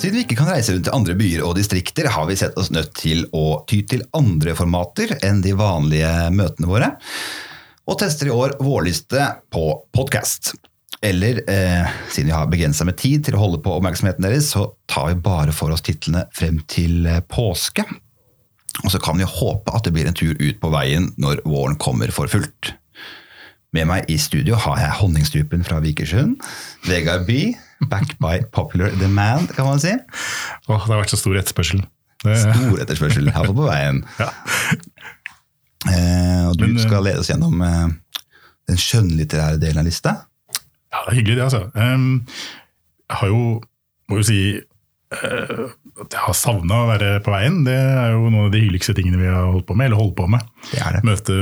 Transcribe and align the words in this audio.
Siden 0.00 0.16
vi 0.16 0.22
ikke 0.24 0.38
kan 0.38 0.48
reise 0.48 0.72
rundt 0.72 0.86
til 0.88 0.94
andre 0.96 1.12
byer 1.18 1.42
og 1.44 1.58
distrikter, 1.58 2.06
har 2.08 2.24
vi 2.24 2.38
sett 2.40 2.54
oss 2.56 2.70
nødt 2.72 2.94
til 2.96 3.26
å 3.36 3.60
ty 3.68 3.82
til 3.84 4.06
andre 4.16 4.54
formater 4.56 5.12
enn 5.26 5.42
de 5.44 5.52
vanlige 5.58 6.30
møtene 6.32 6.70
våre, 6.70 6.88
og 7.84 7.98
tester 8.00 8.30
i 8.30 8.32
år 8.32 8.54
vårliste 8.64 9.26
på 9.52 9.66
podkast. 9.92 10.54
Eller, 11.04 11.42
eh, 11.44 11.92
siden 12.08 12.30
vi 12.30 12.36
har 12.38 12.48
begrensa 12.48 12.88
med 12.88 12.96
tid 12.96 13.26
til 13.26 13.36
å 13.36 13.42
holde 13.44 13.60
på 13.60 13.76
oppmerksomheten 13.76 14.24
deres, 14.24 14.48
så 14.54 14.70
tar 14.88 15.12
vi 15.12 15.20
bare 15.20 15.52
for 15.52 15.68
oss 15.68 15.84
titlene 15.84 16.24
frem 16.32 16.62
til 16.64 17.04
eh, 17.04 17.20
påske. 17.20 17.84
Og 18.80 18.90
så 18.94 19.04
kan 19.04 19.20
vi 19.20 19.28
håpe 19.28 19.68
at 19.68 19.84
det 19.84 19.92
blir 19.92 20.08
en 20.08 20.16
tur 20.16 20.32
ut 20.32 20.60
på 20.60 20.72
veien 20.72 21.12
når 21.20 21.44
våren 21.44 21.76
kommer 21.76 22.08
for 22.08 22.26
fullt. 22.26 22.72
Med 23.76 23.84
meg 23.86 24.08
i 24.08 24.16
studio 24.16 24.56
har 24.56 24.80
jeg 24.80 25.00
honningstupen 25.02 25.60
fra 25.62 25.84
Vikersund, 25.84 26.40
Vegard 26.88 27.28
By, 27.28 27.52
back 27.88 28.16
by 28.20 28.42
popular 28.52 28.92
demand, 29.00 29.54
kan 29.56 29.64
man 29.68 29.80
si. 29.80 29.94
Åh, 30.68 30.84
det 30.84 30.92
har 30.92 31.00
vært 31.00 31.14
så 31.14 31.20
stor 31.20 31.38
etterspørsel. 31.40 31.82
Det, 32.20 32.36
Stor 32.36 32.80
etterspørsel 32.82 33.30
her 33.32 33.46
på 33.48 33.64
veien. 33.64 34.02
ja. 34.20 34.28
Eh, 35.88 36.48
og 36.50 36.58
du 36.58 36.66
Men, 36.66 36.76
eh, 36.76 36.82
skal 36.84 37.06
lede 37.06 37.22
oss 37.22 37.30
gjennom 37.32 37.62
eh, 37.64 37.86
den 38.68 38.80
skjønnlitterære 38.80 39.60
delen 39.62 39.80
av 39.80 39.88
lista. 39.88 40.16
ja, 40.92 41.04
det 41.06 41.14
er 41.14 41.16
hyggelig 41.20 41.38
det, 41.38 41.46
altså. 41.46 41.62
Um, 41.74 42.26
jeg 43.08 43.16
har 43.22 43.30
jo, 43.32 43.44
må 44.10 44.20
jo 44.20 44.26
si, 44.28 44.40
eh, 45.16 45.62
at 46.04 46.12
jeg 46.18 46.24
har 46.26 46.36
savna 46.36 46.82
å 46.84 46.90
være 46.90 47.14
på 47.24 47.32
veien. 47.32 47.62
Det 47.64 47.78
er 47.78 48.12
jo 48.12 48.26
noen 48.28 48.50
av 48.50 48.52
de 48.52 48.60
hyggeligste 48.66 48.94
tingene 48.98 49.22
vi 49.22 49.30
har 49.30 49.48
holdt 49.54 49.66
på 49.70 49.78
med, 49.78 49.88
eller 49.88 50.02
holdt 50.02 50.18
på 50.20 50.28
med. 50.30 50.44
Det 50.70 50.82
er 50.84 50.98
det. 50.98 51.06
Møte 51.08 51.38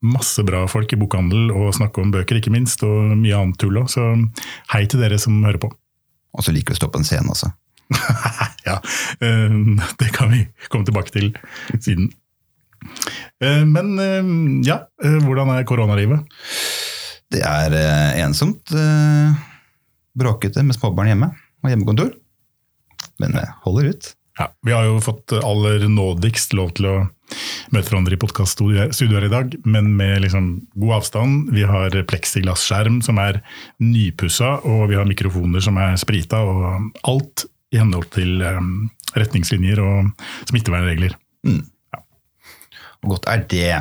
masse 0.00 0.42
bra 0.46 0.64
folk 0.70 0.92
i 0.94 0.98
bokhandel 1.00 1.50
og 1.52 1.74
snakke 1.76 2.00
om 2.02 2.12
bøker, 2.14 2.38
ikke 2.40 2.52
minst, 2.52 2.82
og 2.86 3.12
mye 3.20 3.36
annet 3.36 3.58
tull 3.60 3.76
òg. 3.82 3.90
Så 3.92 4.04
hei 4.72 4.86
til 4.88 5.02
dere 5.02 5.18
som 5.20 5.42
hører 5.44 5.60
på. 5.62 5.70
Og 6.36 6.46
så 6.46 6.54
liker 6.54 6.72
du 6.72 6.78
å 6.78 6.80
stå 6.80 6.90
på 6.92 7.00
en 7.00 7.08
scene 7.08 7.32
også. 7.32 7.50
ja, 8.68 8.78
eh, 9.20 9.56
det 9.98 10.10
kan 10.14 10.30
vi 10.32 10.44
komme 10.70 10.86
tilbake 10.86 11.12
til 11.14 11.32
siden. 11.76 12.10
Eh, 13.42 13.64
Men 13.66 13.92
eh, 14.00 14.30
ja, 14.68 14.84
hvordan 15.26 15.52
er 15.56 15.66
koronalivet? 15.68 16.24
Det 17.30 17.44
er 17.46 17.74
ensomt, 18.24 18.72
bråkete 20.18 20.64
med 20.66 20.74
småbarn 20.74 21.12
hjemme 21.12 21.28
og 21.62 21.70
hjemmekontor. 21.70 22.08
Men 23.22 23.36
det 23.36 23.44
holder 23.62 23.92
ut. 23.92 24.08
Ja, 24.40 24.48
vi 24.66 24.74
har 24.74 24.88
jo 24.88 24.96
fått 25.04 25.36
aller 25.38 25.84
nådigst 25.86 26.56
lov 26.58 26.72
til 26.74 26.88
å 26.90 26.94
møte 27.74 27.90
hverandre 27.90 28.16
i 28.16 28.20
podkaststudioer 28.20 29.26
i 29.26 29.32
dag, 29.32 29.54
men 29.64 29.92
med 29.98 30.24
liksom 30.24 30.50
god 30.80 30.96
avstand. 31.00 31.52
Vi 31.54 31.64
har 31.68 31.96
pleksiglasskjerm 32.10 33.00
som 33.06 33.20
er 33.22 33.40
nypussa, 33.82 34.58
og 34.66 34.88
vi 34.92 34.98
har 34.98 35.08
mikrofoner 35.08 35.64
som 35.64 35.78
er 35.80 35.98
sprita, 36.00 36.42
og 36.42 36.90
alt 37.08 37.46
i 37.70 37.78
henhold 37.78 38.10
til 38.14 38.42
eh, 38.42 38.60
retningslinjer 39.18 39.82
og 39.82 40.10
smittevernregler. 40.50 41.16
Og 43.00 43.14
godt 43.14 43.28
er 43.32 43.44
det. 43.50 43.72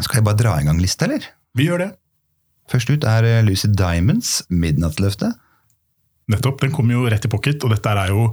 Skal 0.00 0.20
jeg 0.20 0.26
bare 0.26 0.40
dra 0.40 0.56
i 0.60 0.66
gang 0.66 0.80
lista, 0.82 1.06
eller? 1.06 1.24
Vi 1.56 1.68
gjør 1.68 1.84
det. 1.84 1.90
Først 2.70 2.90
ut 2.90 3.04
er 3.06 3.26
eh, 3.28 3.42
Lucy 3.46 3.68
Diamonds, 3.70 4.42
'Midnattsløftet'. 4.50 5.36
Nettopp, 6.28 6.60
Den 6.60 6.72
kom 6.74 6.88
jo 6.90 7.04
rett 7.06 7.24
i 7.24 7.30
pocket, 7.30 7.62
og 7.62 7.70
dette 7.70 7.92
er 7.94 8.08
jo 8.10 8.24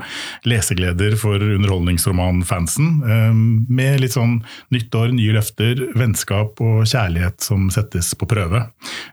lesegleder 0.50 1.14
for 1.20 1.38
underholdningsromanfansen. 1.38 2.88
eh, 3.06 3.34
Med 3.70 4.00
litt 4.02 4.16
sånn 4.16 4.40
nyttår, 4.74 5.14
nye 5.14 5.36
løfter, 5.36 5.84
vennskap 5.96 6.60
og 6.62 6.88
kjærlighet 6.90 7.42
som 7.46 7.70
settes 7.70 8.14
på 8.18 8.26
prøve. 8.26 8.64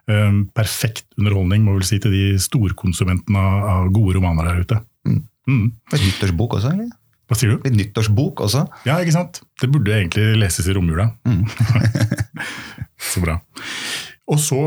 Eh, 0.09 0.33
Perfekt 0.57 1.05
underholdning 1.19 1.63
må 1.65 1.75
vel 1.77 1.85
si 1.85 1.99
til 1.99 2.11
de 2.11 2.39
storkonsumentene 2.41 3.37
av 3.75 3.91
gode 3.93 4.17
romaner 4.17 4.49
der 4.49 4.65
ute. 4.65 4.81
Mm. 5.49 5.73
Litt 5.93 6.03
nyttårsbok 6.07 6.57
også, 6.57 6.73
egentlig? 6.73 6.93
Hva 7.31 7.37
sier 7.39 7.51
du? 7.53 7.63
Litt 7.69 7.77
nyttårsbok 7.79 8.41
også. 8.47 8.65
Ja, 8.87 8.97
ikke 8.99 9.13
sant? 9.15 9.43
Det 9.61 9.69
burde 9.71 9.93
egentlig 9.93 10.39
leses 10.41 10.67
i 10.67 10.73
romjula. 10.75 11.11
så 13.13 13.21
bra. 13.23 13.37
Og 14.31 14.39
så 14.43 14.61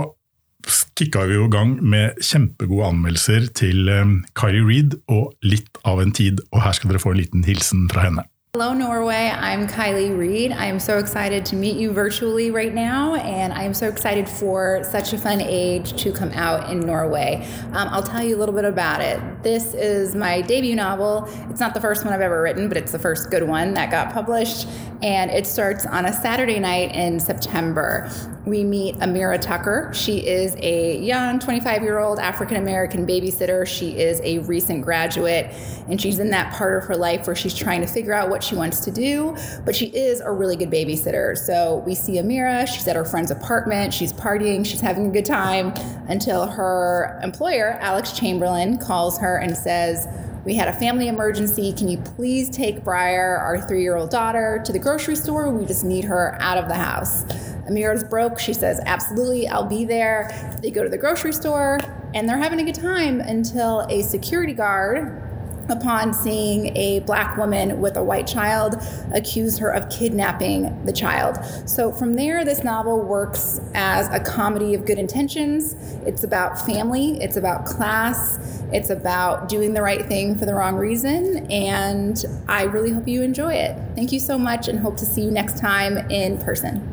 kicka 0.97 1.25
vi 1.29 1.38
i 1.40 1.50
gang 1.51 1.75
med 1.81 2.19
kjempegode 2.24 2.91
anmeldelser 2.94 3.50
til 3.57 3.88
Kari 3.88 4.59
Kylie 4.59 4.68
Reed 4.68 5.00
og 5.12 5.34
Litt 5.46 5.81
av 5.88 6.01
en 6.03 6.13
tid. 6.16 6.44
Og 6.51 6.63
her 6.66 6.78
skal 6.78 6.94
dere 6.94 7.01
få 7.03 7.13
en 7.13 7.22
liten 7.24 7.47
hilsen 7.47 7.88
fra 7.91 8.07
henne. 8.07 8.28
Hello, 8.56 8.72
Norway. 8.72 9.31
I'm 9.36 9.68
Kylie 9.68 10.16
Reed. 10.16 10.52
I 10.52 10.68
am 10.68 10.80
so 10.80 11.00
excited 11.00 11.44
to 11.47 11.56
meet 11.56 11.75
you 11.75 11.91
virtually 11.91 12.52
right 12.52 12.72
now, 12.72 13.16
and 13.16 13.52
I 13.52 13.64
am 13.64 13.74
so 13.74 13.88
excited 13.88 14.30
for 14.30 14.88
such 14.91 15.12
a 15.12 15.18
fun 15.18 15.41
age 15.41 16.00
to 16.03 16.12
come 16.12 16.30
out 16.34 16.69
in 16.69 16.80
Norway. 16.80 17.47
Um, 17.72 17.88
I'll 17.90 18.03
tell 18.03 18.22
you 18.22 18.36
a 18.36 18.38
little 18.38 18.53
bit 18.53 18.66
about 18.66 19.02
it. 19.02 19.19
This 19.42 19.74
is 19.74 20.13
my 20.13 20.42
debut 20.42 20.75
novel. 20.75 21.28
It's 21.50 21.59
not 21.59 21.74
the 21.74 21.81
first 21.81 22.06
one 22.06 22.13
I've 22.13 22.22
ever 22.22 22.44
written, 22.44 22.68
but 22.68 22.78
it's 22.78 22.92
the 22.92 23.00
first 23.00 23.31
good 23.31 23.42
one 23.42 23.74
that 23.74 23.90
got 23.90 24.13
published, 24.13 24.68
and 25.02 25.31
it 25.31 25.47
starts 25.47 25.88
on 25.88 26.06
a 26.06 26.13
Saturday 26.13 26.59
night 26.59 26.94
in 26.94 27.19
September. 27.19 28.08
We 28.46 28.63
meet 28.63 28.97
Amira 28.97 29.42
Tucker. 29.42 29.90
She 29.94 30.28
is 30.28 30.56
a 30.59 31.00
young 31.00 31.40
25 31.40 31.81
year 31.81 31.97
old 32.00 32.19
African 32.19 32.58
American 32.58 33.08
babysitter. 33.08 33.66
She 33.66 33.97
is 33.97 34.22
a 34.24 34.40
recent 34.40 34.84
graduate, 34.84 35.47
and 35.88 36.00
she's 36.00 36.19
in 36.19 36.30
that 36.31 36.53
part 36.53 36.84
of 36.84 36.88
her 36.88 36.96
life 36.96 37.25
where 37.25 37.36
she's 37.36 37.56
trying 37.56 37.81
to 37.81 37.88
figure 37.88 38.13
out 38.13 38.30
what 38.30 38.43
she 38.44 38.56
wants 38.56 38.81
to 38.81 38.92
do, 38.92 39.36
but 39.66 39.76
she 39.76 39.88
is 39.88 40.22
a 40.22 40.31
really 40.31 40.56
good 40.56 40.70
babysitter. 40.70 41.38
So 41.38 41.84
we 41.86 41.96
see 41.96 42.14
Amira, 42.14 42.68
she's 42.68 42.88
at 42.88 42.96
her 42.96 43.06
friend's 43.06 43.31
apartment, 43.31 43.94
she's 43.94 44.14
partying, 44.14 44.66
she's 44.66 44.81
having 44.81 45.08
a 45.08 45.12
good 45.12 45.26
time 45.26 45.74
until 46.08 46.46
her 46.46 47.20
employer, 47.24 47.78
Alex 47.81 48.12
Chamberlain, 48.12 48.78
calls 48.78 49.20
her 49.20 49.38
and 49.38 49.56
says, 49.56 50.08
we 50.46 50.56
had 50.56 50.68
a 50.68 50.74
family 50.74 51.08
emergency. 51.08 51.72
Can 51.72 51.88
you 51.88 51.98
please 52.00 52.50
take 52.50 52.84
Briar, 52.84 53.38
our 53.38 53.66
three 53.66 53.81
year 53.81 53.96
old 53.96 54.09
daughter, 54.09 54.62
to 54.66 54.74
the 54.74 54.80
grocery 54.80 55.16
store? 55.16 55.50
We 55.50 55.66
just 55.66 55.86
need 55.86 56.04
her 56.04 56.36
out 56.42 56.58
of 56.58 56.68
the 56.68 56.75
house. 56.75 57.24
Amira's 57.70 58.04
broke. 58.04 58.40
She 58.40 58.54
says, 58.54 58.81
Absolutely, 58.86 59.48
I'll 59.48 59.66
be 59.66 59.86
there. 59.86 60.60
They 60.62 60.70
go 60.70 60.84
to 60.84 60.90
the 60.90 60.98
grocery 60.98 61.31
store 61.31 61.80
and 62.14 62.28
they're 62.28 62.38
having 62.38 62.60
a 62.60 62.64
good 62.64 62.75
time 62.75 63.22
until 63.22 63.81
a 63.90 64.02
security 64.02 64.54
guard 64.54 65.23
upon 65.69 66.13
seeing 66.13 66.75
a 66.75 67.00
black 67.01 67.38
woman 67.38 67.79
with 67.79 67.97
a 67.97 68.03
white 68.03 68.28
child 68.28 68.75
accuse 69.13 69.57
her 69.57 69.69
of 69.69 69.90
kidnapping 69.90 70.85
the 70.85 70.94
child. 70.94 71.38
So 71.66 71.91
from 71.91 72.16
there, 72.16 72.44
this 72.46 72.63
novel 72.63 73.01
works 73.01 73.59
as 73.74 74.07
a 74.09 74.19
comedy 74.19 74.74
of 74.74 74.85
good 74.85 75.00
intentions. 75.00 75.75
It's 76.06 76.24
about 76.24 76.59
family, 76.66 77.22
it's 77.22 77.38
about 77.38 77.66
class, 77.66 78.40
it's 78.72 78.90
about 78.90 79.50
doing 79.50 79.74
the 79.74 79.81
right 79.81 80.06
thing 80.06 80.38
for 80.38 80.46
the 80.46 80.53
wrong 80.53 80.75
reason. 80.75 81.50
And 81.51 82.24
I 82.47 82.63
really 82.63 82.91
hope 82.91 83.07
you 83.07 83.22
enjoy 83.22 83.53
it. 83.53 83.78
Thank 83.95 84.12
you 84.12 84.19
so 84.19 84.38
much 84.38 84.68
and 84.68 84.80
hope 84.80 84.97
to 84.97 85.06
see 85.06 85.22
you 85.22 85.31
next 85.31 85.59
time 85.59 85.97
in 86.09 86.38
person. 86.40 86.93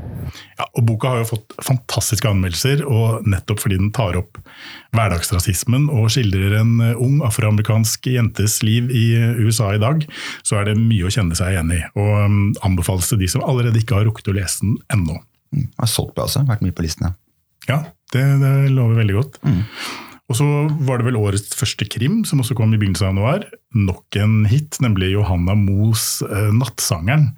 Ja, 0.61 0.67
og 0.77 0.85
Boka 0.85 1.15
har 1.15 1.23
jo 1.23 1.31
fått 1.31 1.55
fantastiske 1.65 2.29
anmeldelser, 2.29 2.83
og 2.85 3.25
nettopp 3.29 3.63
fordi 3.63 3.79
den 3.81 3.93
tar 3.97 4.19
opp 4.19 4.37
hverdagsrasismen 4.97 5.87
og 5.89 6.11
skildrer 6.13 6.59
en 6.59 6.75
ung 7.01 7.23
afroamerikansk 7.25 8.11
jentes 8.13 8.59
liv 8.67 8.91
i 8.93 9.07
USA 9.41 9.71
i 9.77 9.81
dag, 9.81 10.05
så 10.45 10.61
er 10.61 10.69
det 10.69 10.77
mye 10.77 11.09
å 11.09 11.15
kjenne 11.15 11.39
seg 11.39 11.55
igjen 11.55 11.73
i. 11.79 11.81
Og 11.97 12.13
um, 12.27 12.39
anbefales 12.67 13.09
til 13.09 13.23
de 13.23 13.31
som 13.33 13.47
allerede 13.47 13.81
ikke 13.81 13.97
har 13.97 14.09
rukket 14.11 14.29
å 14.33 14.37
lese 14.37 14.67
den 14.67 14.77
ennå. 14.93 15.17
Mm. 15.57 15.67
Har 15.81 15.91
solgt 15.91 16.13
bra 16.19 16.29
også, 16.29 16.45
vært 16.51 16.67
mye 16.67 16.77
på 16.77 16.85
listene. 16.85 17.15
Ja, 17.71 17.81
det, 18.13 18.27
det 18.43 18.55
lover 18.75 19.01
veldig 19.01 19.17
godt. 19.17 19.43
Og 20.31 20.37
så 20.39 20.47
var 20.87 21.01
det 21.01 21.09
vel 21.09 21.19
årets 21.19 21.57
første 21.59 21.87
krim, 21.91 22.21
som 22.29 22.43
også 22.43 22.55
kom 22.59 22.71
i 22.71 22.79
begynnelsen 22.79 23.09
av 23.09 23.17
januar. 23.17 23.47
Nok 23.75 24.19
en 24.21 24.45
hit, 24.51 24.79
nemlig 24.83 25.11
Johanna 25.17 25.57
Moes 25.59 26.21
eh, 26.23 26.53
'Nattsangeren'. 26.55 27.33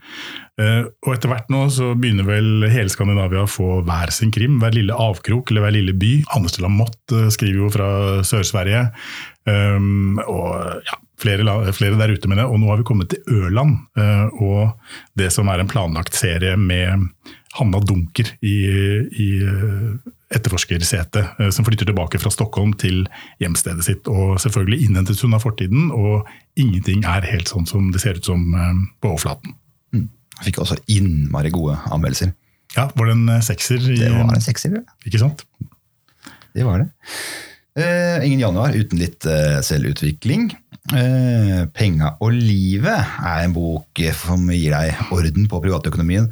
Eh, 0.60 0.82
og 0.84 1.14
etter 1.14 1.30
hvert 1.32 1.48
nå 1.52 1.62
så 1.72 1.94
begynner 1.96 2.26
vel 2.28 2.66
hele 2.68 2.92
Skandinavia 2.92 3.46
å 3.46 3.50
få 3.50 3.80
hver 3.86 4.12
sin 4.12 4.32
krim. 4.34 4.58
Hver 4.60 4.76
lille 4.76 4.96
avkrok 4.96 5.50
eller 5.50 5.64
hver 5.64 5.76
lille 5.78 5.94
by. 5.96 6.12
Anders 6.36 6.58
de 6.58 6.64
Lamotte 6.64 7.22
eh, 7.22 7.30
skriver 7.32 7.62
jo 7.64 7.70
fra 7.72 7.92
Sør-Sverige. 8.26 8.88
Um, 9.48 10.20
og 10.22 10.84
ja, 10.86 10.98
flere, 11.18 11.56
flere 11.74 11.96
der 11.98 12.12
ute 12.14 12.28
med 12.30 12.38
det. 12.38 12.44
Og 12.50 12.60
nå 12.60 12.68
har 12.68 12.82
vi 12.82 12.86
kommet 12.86 13.14
til 13.14 13.40
Ørland, 13.40 13.80
uh, 13.98 14.28
og 14.44 15.16
det 15.18 15.32
som 15.34 15.48
er 15.50 15.62
en 15.62 15.70
planlagt 15.70 16.14
serie 16.14 16.54
med 16.60 17.08
Hanna 17.56 17.80
Dunker 17.84 18.30
i, 18.38 18.54
i 19.10 19.26
etterforskersetet, 20.32 21.40
uh, 21.40 21.48
som 21.50 21.66
flytter 21.66 21.90
tilbake 21.90 22.20
fra 22.22 22.30
Stockholm 22.30 22.76
til 22.78 23.02
hjemstedet 23.42 23.88
sitt. 23.88 24.12
Og 24.12 24.36
selvfølgelig 24.44 24.84
innhentet 24.84 25.24
hun 25.24 25.34
av 25.34 25.42
fortiden, 25.48 25.90
og 25.96 26.28
ingenting 26.60 27.02
er 27.08 27.26
helt 27.32 27.50
sånn 27.50 27.66
som 27.66 27.90
det 27.90 28.04
ser 28.04 28.20
ut 28.20 28.30
som 28.30 28.46
uh, 28.52 28.70
på 29.02 29.16
overflaten. 29.16 29.56
Fikk 30.42 30.62
også 30.62 30.78
innmari 30.90 31.52
gode 31.54 31.76
anmeldelser. 31.92 32.32
Ja, 32.76 32.88
var 32.96 33.08
det 33.08 33.16
en 33.18 33.28
eh, 33.34 33.44
sekser? 33.44 33.80
I, 33.84 33.98
Det 34.00 34.10
var 34.12 34.34
en 34.34 34.44
sekser, 34.44 34.76
ja. 34.78 34.82
Ikke 35.06 35.20
sant? 35.20 35.44
Det 36.52 36.66
var 36.66 36.82
det. 36.82 36.90
Uh, 37.72 38.20
ingen 38.26 38.42
januar 38.42 38.74
uten 38.76 39.00
litt 39.00 39.24
uh, 39.24 39.60
selvutvikling. 39.64 40.50
Uh, 40.92 41.64
Penga 41.72 42.16
og 42.20 42.34
livet 42.36 43.14
er 43.22 43.44
en 43.46 43.54
bok 43.56 44.02
som 44.18 44.44
gir 44.52 44.74
deg 44.74 45.12
orden 45.14 45.48
på 45.48 45.60
privatøkonomien. 45.64 46.28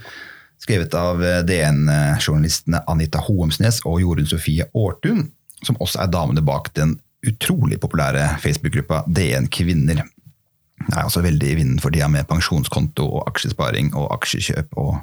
Skrevet 0.61 0.93
av 0.99 1.23
DN-journalistene 1.49 2.83
Anita 2.93 3.23
Hoemsnes 3.25 3.81
og 3.89 4.03
Jorunn 4.03 4.29
Sofie 4.29 4.67
Aartun, 4.77 5.31
som 5.65 5.79
også 5.81 6.03
er 6.05 6.13
damene 6.13 6.45
bak 6.45 6.69
den 6.77 6.99
utrolig 7.25 7.79
populære 7.81 8.27
Facebook-gruppa 8.43 9.06
DN 9.09 9.49
Kvinner. 9.53 10.05
Er 10.88 11.05
også 11.05 11.23
veldig 11.25 11.53
i 11.53 11.59
vinden 11.59 11.82
for 11.82 11.93
tida 11.93 12.09
med 12.11 12.29
pensjonskonto 12.31 13.06
og 13.19 13.29
aksjesparing 13.31 13.93
og 13.99 14.09
aksjekjøp 14.17 14.77
og 14.81 14.97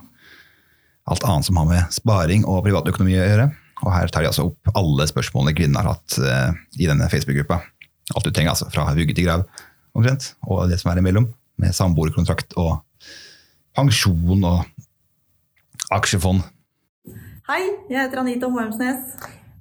alt 1.07 1.23
annet 1.23 1.47
som 1.47 1.59
har 1.61 1.69
med 1.69 1.95
sparing 1.95 2.45
og 2.49 2.63
privatøkonomi 2.65 3.15
å 3.15 3.27
gjøre. 3.27 3.47
Og 3.85 3.93
her 3.93 4.11
tar 4.11 4.25
de 4.25 4.31
altså 4.31 4.47
opp 4.49 4.71
alle 4.77 5.05
spørsmålene 5.07 5.55
kvinnen 5.55 5.77
har 5.79 5.91
hatt 5.93 6.17
eh, 6.17 6.57
i 6.81 6.89
denne 6.89 7.07
Facebook-gruppa. 7.11 7.61
Alt 8.15 8.25
du 8.25 8.31
trenger, 8.31 8.55
altså. 8.55 8.69
Fra 8.73 8.87
vugge 8.95 9.13
til 9.15 9.27
grav, 9.27 9.45
omtrent. 9.97 10.31
Og 10.47 10.65
det 10.71 10.79
som 10.81 10.91
er 10.91 11.01
imellom. 11.01 11.29
Med 11.61 11.73
samboerkontrakt 11.73 12.53
og 12.61 12.79
pensjon 13.77 14.43
og 14.45 14.65
aksjefond. 15.93 16.43
Hei, 17.47 17.61
jeg 17.89 18.01
heter 18.01 18.21
Anita 18.21 18.49
Hoemsnes. 18.51 19.15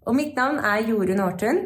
Og 0.07 0.17
mitt 0.17 0.37
navn 0.39 0.59
er 0.65 0.85
Jorunn 0.89 1.23
Aartun. 1.23 1.63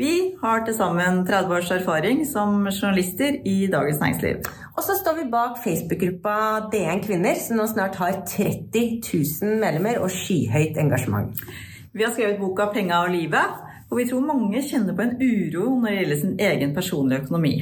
Vi 0.00 0.32
har 0.40 0.62
til 0.64 0.72
sammen 0.72 1.26
30 1.28 1.52
års 1.52 1.70
erfaring 1.74 2.22
som 2.24 2.62
journalister 2.64 3.34
i 3.44 3.66
Dagens 3.72 3.98
Næringsliv. 4.00 4.36
Og 4.76 4.82
så 4.82 4.94
står 4.96 5.18
vi 5.18 5.26
bak 5.34 5.58
Facebook-gruppa 5.64 6.36
DN 6.72 7.02
Kvinner, 7.04 7.36
som 7.36 7.60
nå 7.60 7.66
snart 7.68 7.98
har 8.00 8.22
30 8.30 9.02
000 9.42 9.60
medlemmer 9.60 10.00
og 10.00 10.08
skyhøyt 10.14 10.80
engasjement. 10.80 11.44
Vi 11.92 12.02
har 12.02 12.14
skrevet 12.14 12.40
boka 12.40 12.70
'Penga 12.72 13.02
og 13.04 13.12
livet', 13.12 13.60
og 13.90 13.98
vi 13.98 14.08
tror 14.08 14.20
mange 14.20 14.62
kjenner 14.70 14.96
på 14.96 15.02
en 15.02 15.16
uro 15.20 15.80
når 15.80 15.88
det 15.88 15.98
gjelder 15.98 16.20
sin 16.20 16.40
egen 16.40 16.74
personlige 16.74 17.20
økonomi. 17.20 17.54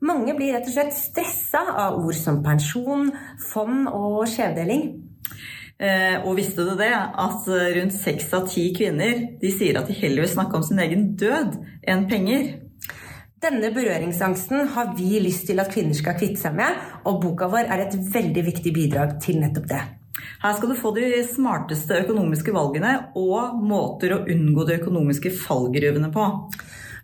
Mange 0.00 0.36
blir 0.36 0.54
rett 0.54 0.68
og 0.70 0.74
slett 0.76 0.94
stressa 0.94 1.64
av 1.86 1.98
ord 2.04 2.14
som 2.14 2.44
pensjon, 2.44 3.10
fond 3.52 3.88
og 3.88 4.28
skjevdeling. 4.28 5.11
Eh, 5.82 6.18
og 6.22 6.36
visste 6.38 6.62
du 6.62 6.76
det, 6.78 6.92
at 6.94 7.48
rundt 7.76 7.94
seks 7.96 8.28
av 8.38 8.46
ti 8.50 8.68
kvinner 8.76 9.24
de 9.40 9.50
sier 9.50 9.80
at 9.80 9.88
de 9.90 9.96
heller 9.98 10.22
vil 10.22 10.34
snakke 10.36 10.58
om 10.58 10.66
sin 10.66 10.82
egen 10.82 11.08
død 11.18 11.56
enn 11.90 12.06
penger? 12.10 12.52
Denne 13.42 13.72
berøringsangsten 13.74 14.68
har 14.76 14.92
vi 14.94 15.18
lyst 15.18 15.48
til 15.48 15.58
at 15.58 15.72
kvinner 15.72 15.98
skal 15.98 16.14
kvitte 16.14 16.38
seg 16.44 16.54
med, 16.54 16.76
og 17.10 17.18
boka 17.24 17.48
vår 17.50 17.66
er 17.74 17.88
et 17.88 17.96
veldig 18.14 18.44
viktig 18.52 18.72
bidrag 18.76 19.16
til 19.24 19.40
nettopp 19.42 19.66
det. 19.72 19.80
Her 20.44 20.54
skal 20.54 20.70
du 20.70 20.78
få 20.78 20.92
de 20.94 21.08
smarteste 21.26 21.98
økonomiske 22.04 22.54
valgene 22.54 22.92
og 23.18 23.58
måter 23.66 24.14
å 24.14 24.20
unngå 24.30 24.68
de 24.68 24.76
økonomiske 24.78 25.34
fallgruvene 25.40 26.12
på. 26.14 26.28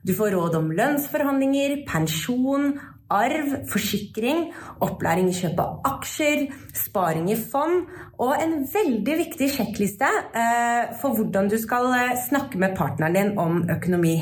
Du 0.07 0.15
får 0.15 0.37
råd 0.37 0.55
om 0.61 0.71
lønnsforhandlinger, 0.79 1.81
pensjon, 1.91 2.77
arv, 3.09 3.55
forsikring, 3.71 4.49
opplæring 4.85 5.31
i 5.31 5.37
kjøp 5.37 5.61
av 5.63 5.79
aksjer, 5.95 6.49
sparing 6.77 7.31
i 7.33 7.39
fond 7.41 7.87
og 8.19 8.35
en 8.37 8.61
veldig 8.73 9.21
viktig 9.25 9.49
sjekkliste 9.55 10.09
eh, 10.09 10.99
for 11.01 11.17
hvordan 11.17 11.49
du 11.49 11.57
skal 11.61 11.89
eh, 11.97 12.19
snakke 12.29 12.61
med 12.61 12.77
partneren 12.79 13.17
din 13.17 13.33
om 13.41 13.65
økonomi. 13.71 14.19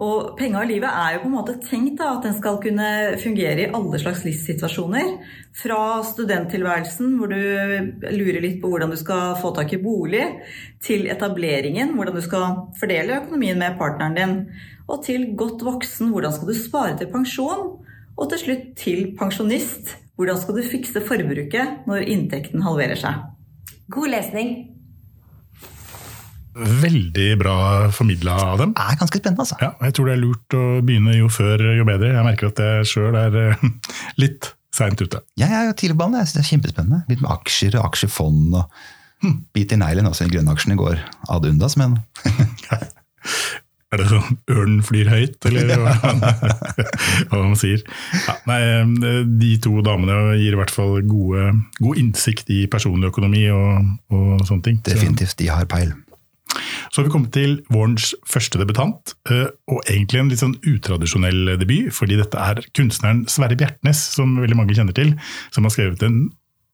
Og 0.00 0.30
penga 0.38 0.62
og 0.62 0.70
livet 0.70 0.88
er 0.88 1.12
jo 1.12 1.20
på 1.20 1.28
en 1.28 1.34
måte 1.34 1.58
tenkt 1.60 1.98
da, 2.00 2.14
at 2.14 2.24
den 2.24 2.32
skal 2.38 2.56
kunne 2.62 2.88
fungere 3.20 3.66
i 3.66 3.68
alle 3.76 3.98
slags 4.00 4.22
livssituasjoner. 4.24 5.10
Fra 5.60 6.00
studenttilværelsen, 6.08 7.18
hvor 7.18 7.28
du 7.28 8.08
lurer 8.08 8.40
litt 8.40 8.62
på 8.62 8.70
hvordan 8.72 8.94
du 8.94 8.96
skal 8.96 9.36
få 9.42 9.50
tak 9.58 9.74
i 9.76 9.82
bolig, 9.82 10.24
til 10.80 11.04
etableringen, 11.12 11.92
hvordan 11.98 12.16
du 12.16 12.24
skal 12.24 12.62
fordele 12.80 13.18
økonomien 13.20 13.60
med 13.60 13.76
partneren 13.76 14.16
din, 14.16 14.34
og 14.88 15.04
til 15.04 15.34
godt 15.36 15.66
voksen, 15.68 16.14
hvordan 16.14 16.32
skal 16.32 16.48
du 16.48 16.56
spare 16.56 16.96
til 16.96 17.12
pensjon, 17.12 17.66
og 18.20 18.28
til 18.32 18.42
slutt 18.42 18.66
til 18.78 19.06
pensjonist, 19.18 19.94
hvordan 20.20 20.36
skal 20.40 20.58
du 20.58 20.66
fikse 20.66 21.00
forbruket 21.08 21.86
når 21.88 22.04
inntekten 22.12 22.60
halverer 22.66 22.98
seg. 23.00 23.22
God 23.90 24.12
lesning. 24.12 24.52
Veldig 26.54 27.28
bra 27.40 27.56
formidla 27.94 28.34
av 28.52 28.60
dem. 28.60 28.74
Det 28.76 28.84
er 28.84 29.00
ganske 29.00 29.20
spennende, 29.22 29.46
altså. 29.46 29.56
Ja, 29.62 29.72
jeg 29.86 29.96
tror 29.96 30.10
det 30.10 30.16
er 30.16 30.22
lurt 30.24 30.56
å 30.58 30.64
begynne 30.84 31.16
jo 31.16 31.30
før 31.32 31.62
jo 31.78 31.86
bedre. 31.88 32.12
Jeg 32.12 32.26
merker 32.26 32.50
at 32.50 32.60
jeg 32.60 32.88
sjøl 32.90 33.16
er 33.16 33.38
eh, 33.40 33.66
litt 34.20 34.52
seint 34.74 35.00
ute. 35.00 35.22
Jeg 35.40 35.48
er 35.48 35.70
jo 35.70 35.76
tidlig 35.78 35.96
på 35.96 36.02
banen. 36.04 36.20
Jeg 36.20 36.30
synes 36.30 36.36
det 36.36 36.44
er 36.44 36.50
kjempespennende. 36.50 37.02
Litt 37.08 37.24
med 37.24 37.32
aksjer 37.32 37.78
og 37.78 37.88
aksjefond. 37.88 38.58
og 38.60 39.24
hm, 39.24 39.36
Bit 39.56 39.72
i 39.72 39.80
neglen 39.80 40.10
også. 40.10 40.28
Grønnaksjene 40.30 40.78
går 40.80 41.00
ad 41.32 41.48
undas, 41.48 41.78
men 41.80 41.96
Er 43.90 43.98
det 43.98 44.06
sånn 44.06 44.36
ørnen 44.54 44.82
flyr 44.86 45.08
høyt, 45.10 45.38
eller 45.50 45.72
hva, 45.82 45.94
hva 46.04 47.40
man 47.40 47.56
sier? 47.58 47.82
Ja, 48.26 48.36
nei, 48.46 48.60
de 49.40 49.56
to 49.64 49.80
damene 49.86 50.36
gir 50.38 50.54
i 50.54 50.60
hvert 50.60 50.74
fall 50.74 51.00
gode, 51.10 51.48
god 51.80 51.98
innsikt 51.98 52.52
i 52.54 52.62
personlig 52.70 53.10
økonomi 53.10 53.48
og, 53.50 53.90
og 54.14 54.46
sånne 54.46 54.66
ting. 54.68 54.78
definitivt, 54.86 55.34
de 55.42 55.50
har 55.50 55.66
peil. 55.70 55.96
Så 56.90 57.00
har 57.00 57.06
vi 57.06 57.12
kommet 57.12 57.32
til 57.34 57.60
vårens 57.70 58.10
første 58.28 58.58
debutant, 58.58 59.14
eh, 59.30 59.46
og 59.70 59.82
egentlig 59.86 60.20
en 60.20 60.32
litt 60.32 60.42
sånn 60.42 60.56
utradisjonell 60.66 61.54
debut. 61.60 61.92
Fordi 61.94 62.18
dette 62.18 62.38
er 62.50 62.62
kunstneren 62.76 63.24
Sverre 63.30 63.58
Bjertnæs, 63.58 64.02
som 64.16 64.34
veldig 64.40 64.58
mange 64.58 64.74
kjenner 64.78 64.96
til, 64.96 65.14
som 65.54 65.66
har 65.66 65.74
skrevet 65.74 66.02
en 66.06 66.18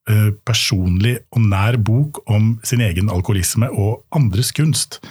eh, 0.08 0.30
personlig 0.48 1.18
og 1.36 1.44
nær 1.50 1.76
bok 1.76 2.22
om 2.32 2.54
sin 2.64 2.84
egen 2.84 3.12
alkoholisme 3.12 3.68
og 3.72 4.06
andres 4.16 4.54
kunst. 4.56 5.02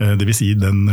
Eh, 0.00 0.16
det 0.18 0.26
vil 0.26 0.38
si 0.38 0.52
den 0.58 0.86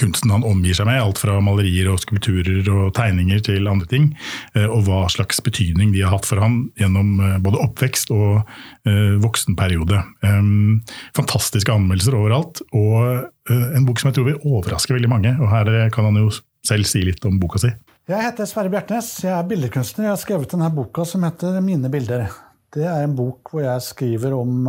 kunsten 0.00 0.32
han 0.32 0.44
omgir 0.44 0.76
seg 0.76 0.88
med, 0.88 1.00
alt 1.00 1.20
fra 1.20 1.38
malerier 1.44 1.90
og 1.92 2.00
skulpturer 2.02 2.66
og 2.72 2.92
tegninger 2.96 3.42
til 3.44 3.68
andre 3.70 3.88
ting, 3.90 4.10
eh, 4.54 4.66
og 4.66 4.84
hva 4.86 5.04
slags 5.12 5.40
betydning 5.44 5.94
de 5.94 6.04
har 6.04 6.14
hatt 6.14 6.28
for 6.28 6.42
han 6.42 6.62
gjennom 6.80 7.14
eh, 7.24 7.38
både 7.42 7.60
oppvekst 7.64 8.12
og 8.14 8.40
uh, 8.40 9.14
voksenperiode. 9.20 10.00
Fantastiske 11.16 11.72
anmeldelser 11.72 12.16
overalt, 12.16 12.60
og 12.76 13.28
en 13.50 13.86
bok 13.86 14.00
som 14.00 14.10
jeg 14.10 14.18
tror 14.18 14.26
vil 14.28 14.42
overraske 14.46 14.94
veldig 14.94 15.10
mange. 15.10 15.32
og 15.40 15.50
Her 15.52 15.70
kan 15.94 16.06
han 16.08 16.18
jo 16.20 16.30
selv 16.66 16.88
si 16.88 17.02
litt 17.04 17.24
om 17.28 17.38
boka 17.40 17.60
si. 17.62 17.70
Jeg 18.10 18.24
heter 18.24 18.48
Sverre 18.48 18.72
Bjertnæs, 18.72 19.08
jeg 19.24 19.32
er 19.34 19.48
billedkunstner. 19.48 20.06
Jeg 20.06 20.14
har 20.14 20.20
skrevet 20.20 20.52
denne 20.54 20.70
boka 20.74 21.04
som 21.08 21.24
heter 21.26 21.60
'Mine 21.60 21.90
bilder'. 21.92 22.28
Det 22.74 22.84
er 22.86 23.04
en 23.04 23.16
bok 23.16 23.52
hvor 23.52 23.64
jeg 23.64 23.86
skriver 23.86 24.36
om 24.36 24.68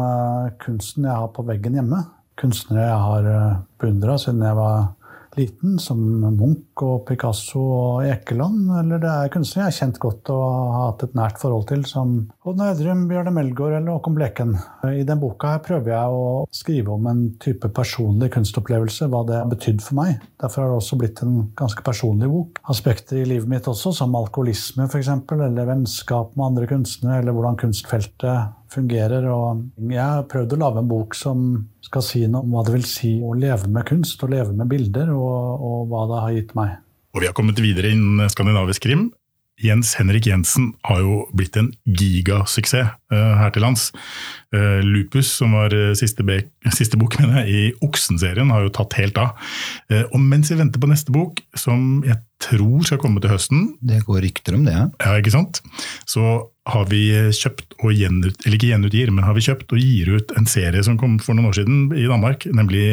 kunsten 0.61 1.05
jeg 1.05 1.15
har 1.15 1.29
på 1.35 1.45
veggen 1.45 1.77
hjemme. 1.77 2.03
Kunstnere 2.41 2.87
jeg 2.87 3.01
har 3.07 3.61
beundra 3.79 4.17
siden 4.17 4.41
jeg 4.41 4.55
var 4.57 4.91
liten, 5.39 5.77
som 5.81 5.99
Munch 6.21 6.83
og 6.83 7.05
Picasso 7.07 7.61
og 7.61 8.05
Ekeland. 8.07 8.69
Eller 8.81 9.01
det 9.01 9.11
er 9.11 9.31
kunstnere 9.33 9.67
jeg 9.67 9.71
har 9.71 9.77
kjent 9.77 9.99
godt 10.03 10.31
og 10.33 10.43
har 10.43 10.85
hatt 10.89 11.05
et 11.07 11.17
nært 11.17 11.41
forhold 11.41 11.67
til, 11.71 11.85
som 11.89 12.13
Odd 12.47 12.61
Nødrum, 12.61 13.05
Bjørne 13.09 13.33
Melgaard 13.35 13.77
eller 13.79 13.95
Håkon 13.95 14.17
Bleken. 14.17 14.55
I 14.91 15.05
den 15.07 15.21
boka 15.21 15.55
her 15.55 15.63
prøver 15.65 15.93
jeg 15.93 16.21
å 16.21 16.29
skrive 16.53 16.95
om 16.95 17.09
en 17.11 17.23
type 17.41 17.71
personlig 17.75 18.31
kunstopplevelse, 18.35 19.09
hva 19.11 19.23
det 19.27 19.39
har 19.39 19.51
betydd 19.51 19.83
for 19.85 19.99
meg. 20.01 20.23
Derfor 20.41 20.65
har 20.65 20.73
det 20.73 20.79
også 20.81 21.01
blitt 21.01 21.21
en 21.25 21.37
ganske 21.59 21.85
personlig 21.85 22.31
bok. 22.31 22.63
Aspekter 22.73 23.21
i 23.21 23.27
livet 23.29 23.49
mitt 23.51 23.69
også, 23.71 23.93
som 23.95 24.17
alkoholisme 24.19 24.89
f.eks., 24.89 25.13
eller 25.31 25.69
vennskap 25.69 26.35
med 26.35 26.51
andre 26.51 26.67
kunstnere, 26.69 27.21
eller 27.21 27.35
hvordan 27.35 27.59
kunstfeltet 27.61 28.57
fungerer. 28.73 29.27
Og 29.31 29.65
jeg 29.91 30.01
har 30.01 30.27
prøvd 30.31 30.55
å 30.55 30.61
lage 30.63 30.83
en 30.83 30.91
bok 30.91 31.17
som 31.17 31.47
skal 31.85 32.05
si 32.05 32.23
noe 32.27 32.45
om 32.45 32.55
hva 32.55 32.65
det 32.67 32.75
vil 32.77 32.87
si 32.87 33.15
å 33.23 33.33
leve 33.37 33.69
med 33.71 33.87
kunst 33.89 34.23
og 34.23 34.33
leve 34.33 34.55
med 34.55 34.71
bilder, 34.71 35.11
og, 35.15 35.65
og 35.67 35.91
hva 35.91 36.05
det 36.11 36.21
har 36.25 36.37
gitt 36.37 36.55
meg. 36.57 36.77
Og 37.11 37.23
vi 37.23 37.27
har 37.27 37.35
kommet 37.35 37.59
videre 37.59 37.91
innen 37.91 38.31
skandinavisk 38.31 38.85
krim. 38.87 39.09
Jens 39.61 39.93
Henrik 39.99 40.27
Jensen 40.29 40.71
har 40.87 41.01
jo 41.03 41.21
blitt 41.37 41.57
en 41.59 41.71
gigasuksess 41.85 42.95
uh, 43.13 43.33
her 43.39 43.53
til 43.53 43.65
lands. 43.65 43.89
Uh, 44.53 44.79
Lupus, 44.83 45.29
som 45.39 45.55
var 45.57 45.73
siste, 45.97 46.25
siste, 46.25 46.73
siste, 46.79 46.99
bok 46.99 47.17
mener 47.21 47.41
jeg, 47.41 47.51
i 47.51 47.85
Oksen-serien, 47.85 48.51
har 48.53 48.65
jo 48.65 48.73
tatt 48.75 48.97
helt 48.99 49.17
av. 49.21 49.37
og 50.11 50.19
mens 50.19 50.51
vi 50.51 50.59
venter 50.59 50.81
på 50.81 50.89
neste 50.89 51.13
bok, 51.13 51.41
som 51.57 52.01
jeg 52.07 52.19
tror 52.41 52.85
skal 52.87 52.99
komme 53.01 53.21
til 53.21 53.31
høsten 53.31 53.67
Det 53.85 54.01
går 54.07 54.23
rykter 54.25 54.57
om 54.57 54.65
det, 54.65 54.73
ja. 54.73 54.87
ja 55.03 55.19
ikke 55.21 55.33
sant? 55.33 55.61
Så 56.09 56.23
har 56.69 56.87
vi 56.89 57.03
kjøpt 57.33 57.77
og 57.81 57.93
gjenut, 57.95 58.37
eller 58.43 58.57
ikke 58.57 58.71
gjenutgir, 58.71 59.11
men 59.13 59.25
har 59.25 59.37
vi 59.37 59.45
kjøpt 59.45 59.73
og 59.73 59.81
gir 59.81 60.11
ut 60.17 60.33
en 60.37 60.49
serie 60.49 60.83
som 60.85 60.97
kom 61.01 61.17
for 61.21 61.37
noen 61.37 61.49
år 61.51 61.61
siden 61.61 61.85
i 61.97 62.07
Danmark, 62.09 62.45
nemlig 62.53 62.85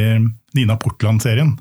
Nina 0.57 0.79
Portland-serien. 0.81 1.59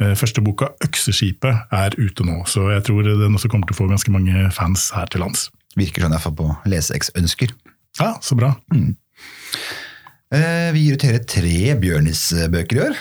Eh, 0.00 0.14
første 0.16 0.40
boka, 0.40 0.66
'Økseskipet', 0.80 1.66
er 1.72 1.90
ute 1.98 2.24
nå, 2.24 2.46
så 2.46 2.70
jeg 2.72 2.84
tror 2.84 3.02
den 3.04 3.36
også 3.36 3.48
kommer 3.48 3.66
til 3.66 3.74
å 3.76 3.80
få 3.82 3.88
ganske 3.90 4.10
mange 4.10 4.52
fans 4.52 4.90
her 4.96 5.06
til 5.06 5.20
lands. 5.20 5.50
Virker 5.76 6.02
sånn 6.02 6.12
iallfall 6.16 6.36
på 6.38 6.56
leseeksønsker. 6.66 7.52
Ja, 8.00 8.14
så 8.22 8.34
bra. 8.38 8.56
Mm. 8.72 8.96
Eh, 10.32 10.72
vi 10.72 10.80
gir 10.86 10.94
ut 10.94 11.02
hele 11.02 11.24
tre 11.26 11.74
Bjørnis-bøker 11.82 12.76
i 12.76 12.80
år. 12.88 12.94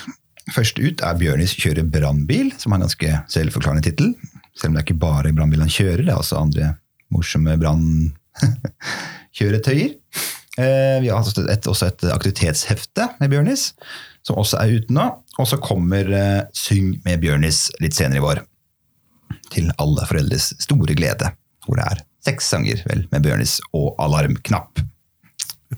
Først 0.53 0.79
ut 0.81 1.01
er 1.01 1.15
'Bjørnis 1.15 1.55
kjører 1.55 1.89
brannbil', 1.89 2.59
som 2.59 2.71
har 2.71 2.77
en 2.81 2.87
ganske 2.87 3.23
selvforklarende 3.29 3.83
tittel. 3.85 4.15
Selv 4.57 4.69
om 4.69 4.73
det 4.75 4.81
er 4.81 4.87
ikke 4.87 5.05
bare 5.05 5.33
brannbil 5.33 5.63
han 5.63 5.69
kjører, 5.69 6.05
det 6.05 6.09
er 6.09 6.19
også 6.19 6.41
andre 6.41 6.75
morsomme 7.13 7.59
brannkjøretøyer. 7.61 9.91
Eh, 10.59 11.01
vi 11.01 11.07
har 11.07 11.21
også 11.21 11.45
et, 11.47 11.67
også 11.67 11.87
et 11.87 12.03
aktivitetshefte 12.11 13.07
med 13.21 13.31
Bjørnis, 13.31 13.73
som 14.25 14.39
også 14.41 14.59
er 14.59 14.79
ute 14.79 14.93
nå. 14.93 15.05
Og 15.39 15.47
så 15.47 15.59
kommer 15.63 16.09
uh, 16.11 16.41
Syng 16.55 16.97
med 17.05 17.21
Bjørnis 17.23 17.69
litt 17.79 17.95
senere 17.97 18.19
i 18.19 18.23
vår. 18.25 18.41
Til 19.53 19.71
alle 19.81 20.05
foreldres 20.09 20.51
store 20.61 20.95
glede. 20.97 21.31
Hvor 21.65 21.79
det 21.79 21.85
er 21.87 22.03
seks 22.25 22.49
sanger 22.51 22.81
vel, 22.89 23.05
med 23.13 23.23
Bjørnis 23.23 23.57
og 23.77 23.93
alarmknapp. 24.03 24.81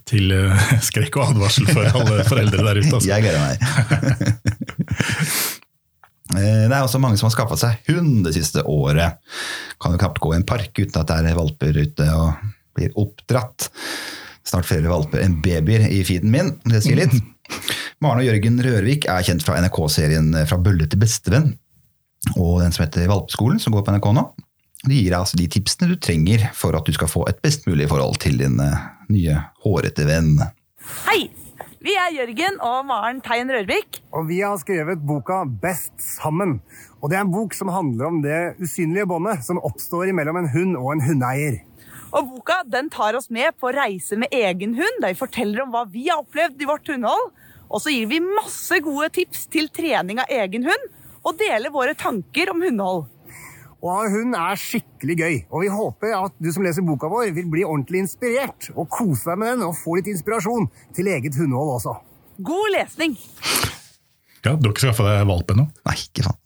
Til 0.08 0.32
uh, 0.34 0.68
skrekk 0.84 1.18
og 1.20 1.34
advarsel 1.36 1.68
for 1.70 1.86
alle 1.86 2.24
foreldre 2.28 2.64
der 2.66 2.80
ute. 2.82 2.94
Altså. 2.96 3.10
Jeg 3.14 3.28
gleder 3.28 3.42
meg. 3.46 3.56
Eh, 6.32 6.64
Det 6.70 6.72
er 6.72 6.80
også 6.86 7.00
mange 7.04 7.18
som 7.20 7.28
har 7.28 7.34
skaffa 7.36 7.58
seg 7.60 7.90
hund 7.92 8.22
det 8.24 8.32
siste 8.38 8.62
året. 8.64 9.18
Kan 9.84 9.92
jo 9.92 10.00
knapt 10.00 10.22
gå 10.24 10.30
i 10.32 10.38
en 10.40 10.46
park 10.48 10.72
uten 10.80 11.02
at 11.02 11.10
det 11.10 11.32
er 11.34 11.36
valper 11.36 11.76
ute 11.76 12.06
og 12.16 12.46
blir 12.78 12.94
oppdratt. 12.96 13.68
Snart 14.48 14.70
flere 14.70 14.88
valper 14.88 15.26
enn 15.26 15.42
babyer 15.44 15.90
i 15.92 16.00
feeden 16.08 16.32
min, 16.32 16.54
det 16.64 16.80
sier 16.86 17.02
litt. 17.04 17.18
Maren 18.02 18.24
og 18.24 18.26
Jørgen 18.26 18.56
Rørvik 18.66 19.06
er 19.14 19.26
kjent 19.26 19.44
fra 19.46 19.60
NRK-serien 19.62 20.32
Fra 20.50 20.58
bølle 20.58 20.88
til 20.90 21.02
bestevenn 21.02 21.52
og 22.38 22.60
den 22.62 22.70
som 22.70 22.84
heter 22.84 23.08
Valpeskolen, 23.10 23.58
som 23.58 23.74
går 23.74 23.82
på 23.82 23.96
NRK 23.96 24.08
nå. 24.14 24.22
De 24.86 24.94
gir 24.94 25.08
deg 25.08 25.18
altså 25.18 25.40
de 25.40 25.48
tipsene 25.50 25.88
du 25.90 25.96
trenger 25.98 26.44
for 26.54 26.78
at 26.78 26.86
du 26.86 26.94
skal 26.94 27.10
få 27.10 27.24
et 27.30 27.40
best 27.42 27.66
mulig 27.66 27.88
forhold 27.90 28.20
til 28.22 28.38
din 28.38 28.60
eh, 28.62 28.84
nye 29.10 29.40
hårete 29.66 30.06
venn. 30.06 30.36
Hei! 31.08 31.32
Vi 31.82 31.96
er 31.98 32.14
Jørgen 32.14 32.60
og 32.62 32.86
Maren 32.86 33.24
Tein 33.26 33.50
Rørvik. 33.50 34.04
Og 34.14 34.28
vi 34.30 34.38
har 34.46 34.54
skrevet 34.62 35.02
boka 35.02 35.40
Best 35.64 35.96
sammen. 35.98 36.60
Og 37.02 37.10
det 37.10 37.18
er 37.18 37.26
en 37.26 37.34
bok 37.34 37.58
som 37.58 37.74
handler 37.74 38.12
om 38.12 38.22
det 38.22 38.40
usynlige 38.62 39.10
båndet 39.10 39.42
som 39.50 39.58
oppstår 39.66 40.14
mellom 40.14 40.44
en 40.44 40.52
hund 40.54 40.78
og 40.78 40.92
en 40.94 41.06
hundeeier. 41.08 41.64
Og 42.14 42.36
boka 42.36 42.62
den 42.70 42.94
tar 42.94 43.18
oss 43.18 43.32
med 43.34 43.58
på 43.58 43.74
reise 43.74 44.18
med 44.22 44.30
egen 44.30 44.78
hund, 44.78 45.06
vi 45.08 45.18
forteller 45.18 45.66
om 45.66 45.74
hva 45.74 45.88
vi 45.90 46.06
har 46.12 46.22
opplevd 46.22 46.62
i 46.62 46.70
vårt 46.70 46.94
hundehold. 46.94 47.32
Og 47.72 47.80
så 47.80 47.94
gir 47.94 48.10
vi 48.12 48.20
masse 48.20 48.78
gode 48.84 49.08
tips 49.16 49.46
til 49.52 49.70
trening 49.72 50.20
av 50.20 50.32
egen 50.32 50.66
hund, 50.68 50.88
og 51.24 51.38
deler 51.40 51.72
våre 51.74 51.96
tanker 51.96 52.52
om 52.52 52.64
hundehold. 52.66 53.06
Og 53.82 54.14
hun 54.14 54.36
er 54.38 54.60
skikkelig 54.62 55.16
gøy, 55.18 55.36
og 55.50 55.64
vi 55.64 55.70
håper 55.74 56.14
at 56.14 56.36
du 56.38 56.52
som 56.54 56.66
leser 56.66 56.86
boka 56.86 57.10
vår 57.10 57.32
vil 57.34 57.48
bli 57.50 57.64
ordentlig 57.66 58.04
inspirert 58.04 58.68
og 58.76 58.90
kose 58.94 59.32
deg 59.32 59.40
med 59.42 59.56
den 59.56 59.66
og 59.72 59.78
få 59.80 59.96
litt 59.98 60.10
inspirasjon 60.12 60.68
til 60.94 61.10
eget 61.10 61.38
hundehold 61.40 61.78
også. 61.80 61.96
God 62.46 62.76
lesning! 62.76 63.18
Ja, 64.42 64.56
Du 64.58 64.66
har 64.66 64.72
ikke 64.74 64.82
skaffa 64.88 65.04
deg 65.06 65.28
valp 65.30 65.52
ennå? 65.54 65.68
Nei, 65.86 65.96
ikke 66.02 66.24
sant. 66.26 66.40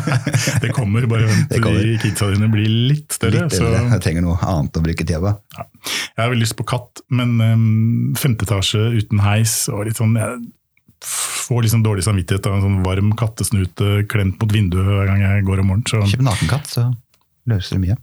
Det 0.64 0.70
kommer, 0.72 1.04
bare 1.08 1.26
vent 1.28 1.50
til 1.52 1.66
de 1.76 1.96
kidsa 2.00 2.30
dine 2.32 2.48
blir 2.52 2.68
litt 2.88 3.12
større. 3.12 3.42
Litt 3.44 3.56
så, 3.56 3.66
eldre. 3.68 3.82
Jeg 3.92 4.04
trenger 4.06 4.24
noe 4.24 4.38
annet 4.48 4.80
å 4.80 4.84
bruke 4.84 5.04
tida 5.04 5.20
på. 5.20 5.32
ja. 5.58 5.66
Jeg 6.14 6.22
har 6.22 6.30
veldig 6.32 6.46
lyst 6.46 6.56
på 6.56 6.64
katt, 6.70 7.02
men 7.12 7.34
um, 7.42 8.14
femte 8.16 8.46
etasje 8.46 8.80
uten 8.96 9.20
heis 9.24 9.56
og 9.72 9.82
litt 9.88 9.98
sånn 9.98 10.14
Jeg 10.16 10.38
får 11.04 11.68
sånn 11.72 11.84
dårlig 11.84 12.04
samvittighet 12.06 12.46
av 12.48 12.56
en 12.58 12.64
sånn 12.64 12.82
varm 12.86 13.12
kattesnute 13.20 14.04
klemt 14.10 14.38
mot 14.40 14.52
vinduet 14.54 14.86
hver 14.88 15.08
gang 15.10 15.20
jeg 15.24 15.44
går 15.46 15.60
om 15.62 15.70
morgenen. 15.72 16.10
Kjøp 16.10 16.24
nakenkatt, 16.24 16.70
så 16.70 16.86
løser 17.50 17.76
det 17.76 17.82
mye. 17.84 17.96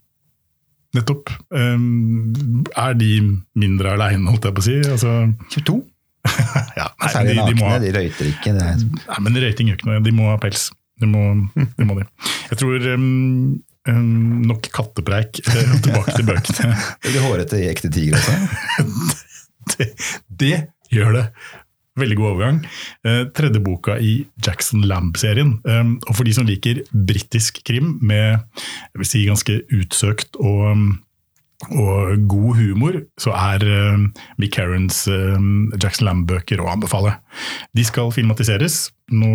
nettopp. 0.95 1.31
Um, 1.55 2.63
er 2.75 2.93
de 2.99 3.11
mindre 3.57 3.93
aleine, 3.95 4.27
holdt 4.29 4.45
jeg 4.49 4.57
på 4.57 4.61
å 4.63 4.67
si? 4.67 4.75
Altså, 4.91 5.15
Kjøp 5.53 5.65
to. 5.71 5.77
ja, 6.77 6.85
nei, 7.01 7.09
Særlig 7.09 7.33
de, 7.33 7.39
de 7.47 7.55
nakne, 7.55 7.71
ha 7.71 7.79
de 7.81 7.91
røyter 7.95 8.27
ikke. 8.29 8.53
Det 8.53 8.65
er 8.67 8.77
Nei, 8.85 9.19
men 9.25 9.39
røyting 9.41 9.71
gjør 9.71 9.79
ikke 9.79 9.89
noe. 9.89 10.01
De 10.05 10.13
må 10.13 10.27
ha 10.29 10.37
pels. 10.43 10.67
De 11.01 11.09
må, 11.09 11.23
de 11.57 11.87
må 11.89 11.95
de. 11.97 12.03
Jeg 12.51 12.59
tror 12.61 12.83
um, 12.93 13.07
um, 13.89 14.43
nok 14.45 14.67
kattepreik. 14.75 15.39
eh, 15.49 15.71
Tilbake 15.81 16.13
til 16.19 16.27
bøkene. 16.27 16.75
veldig 17.07 17.23
hårete 17.25 17.63
i 17.63 17.71
ekte 17.71 17.89
tiger 17.95 18.19
også. 18.19 18.37
Det, 19.71 19.85
det 20.41 20.55
gjør 20.91 21.13
det. 21.15 21.25
Veldig 21.99 22.15
god 22.15 22.29
overgang. 22.31 22.59
Eh, 23.03 23.23
tredje 23.35 23.59
boka 23.59 23.97
i 23.99 24.25
Jackson 24.45 24.85
Lamb-serien. 24.87 25.57
Um, 25.67 25.97
og 26.07 26.15
for 26.15 26.23
de 26.23 26.33
som 26.37 26.47
liker 26.47 26.83
britisk 26.93 27.59
krim 27.67 27.97
med 28.01 28.37
jeg 28.39 29.01
vil 29.01 29.09
si, 29.09 29.25
ganske 29.27 29.57
utsøkt 29.75 30.39
og, 30.39 30.85
og 31.75 32.23
god 32.31 32.55
humor, 32.61 33.01
så 33.19 33.35
er 33.35 33.65
um, 33.93 34.07
Mick 34.39 34.55
Herrons 34.57 35.03
um, 35.11 35.67
Jackson 35.75 36.07
Lamb-bøker 36.07 36.63
å 36.63 36.69
anbefale. 36.71 37.17
De 37.75 37.83
skal 37.85 38.13
filmatiseres. 38.15 38.85
Nå 39.11 39.27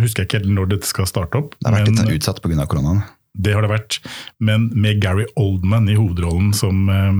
husker 0.00 0.24
jeg 0.24 0.30
ikke 0.30 0.40
helt 0.40 0.54
når 0.56 0.72
dette 0.72 0.88
skal 0.88 1.08
starte 1.10 1.36
opp. 1.42 1.52
Det 1.60 1.68
har 1.68 1.82
vært 1.82 1.92
men- 1.92 2.06
litt 2.08 2.22
utsatt 2.22 2.40
pga. 2.40 2.64
koronaen. 2.66 3.04
det 3.40 3.52
har 3.54 3.62
det 3.62 3.70
vært, 3.70 4.00
men 4.40 4.70
med 4.74 4.98
Gary 5.04 5.24
Oldman 5.38 5.86
i 5.88 5.94
hovedrollen 6.00 6.50
som, 6.56 6.88
eh, 6.90 7.12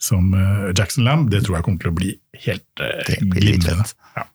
som 0.00 0.34
eh, 0.34 0.72
Jackson 0.76 1.04
Lamb, 1.04 1.30
det 1.30 1.44
tror 1.44 1.58
jeg 1.58 1.66
kommer 1.66 1.82
til 1.82 1.92
å 1.92 1.98
bli 1.98 2.10
helt 2.46 2.82
eh, 2.84 3.14
glimrende. 3.34 3.86
Ja. 4.16 4.26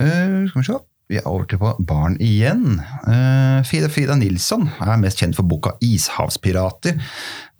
Uh, 0.00 0.46
skal 0.48 0.60
vi 0.60 0.66
se. 0.68 0.78
Vi 1.10 1.18
er 1.18 1.26
over 1.28 1.48
til 1.48 1.60
på 1.60 1.72
barn 1.84 2.14
igjen. 2.22 2.78
Uh, 3.04 3.60
Frida 3.68 3.90
Frida 3.92 4.14
Nilsson 4.16 4.68
er 4.80 5.00
mest 5.00 5.20
kjent 5.20 5.36
for 5.36 5.48
boka 5.48 5.74
'Ishavspirater'. 5.82 7.00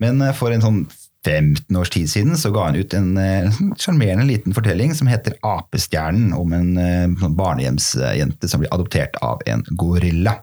Men 0.00 0.22
for 0.38 0.54
en 0.54 0.64
sånn 0.64 0.80
15 1.26 1.76
års 1.76 1.90
tid 1.92 2.08
siden 2.08 2.38
så 2.40 2.48
ga 2.54 2.70
hun 2.70 2.78
ut 2.80 2.94
en 2.96 3.10
sånn 3.52 3.74
sjarmerende 3.76 4.24
liten 4.24 4.56
fortelling 4.56 4.94
som 4.96 5.10
heter 5.10 5.36
'Apestjernen', 5.44 6.32
om 6.36 6.54
en 6.56 6.70
sånn 7.20 7.36
barnehjemsjente 7.36 8.48
som 8.48 8.62
blir 8.62 8.72
adoptert 8.72 9.18
av 9.20 9.44
en 9.50 9.66
gorilla. 9.76 10.38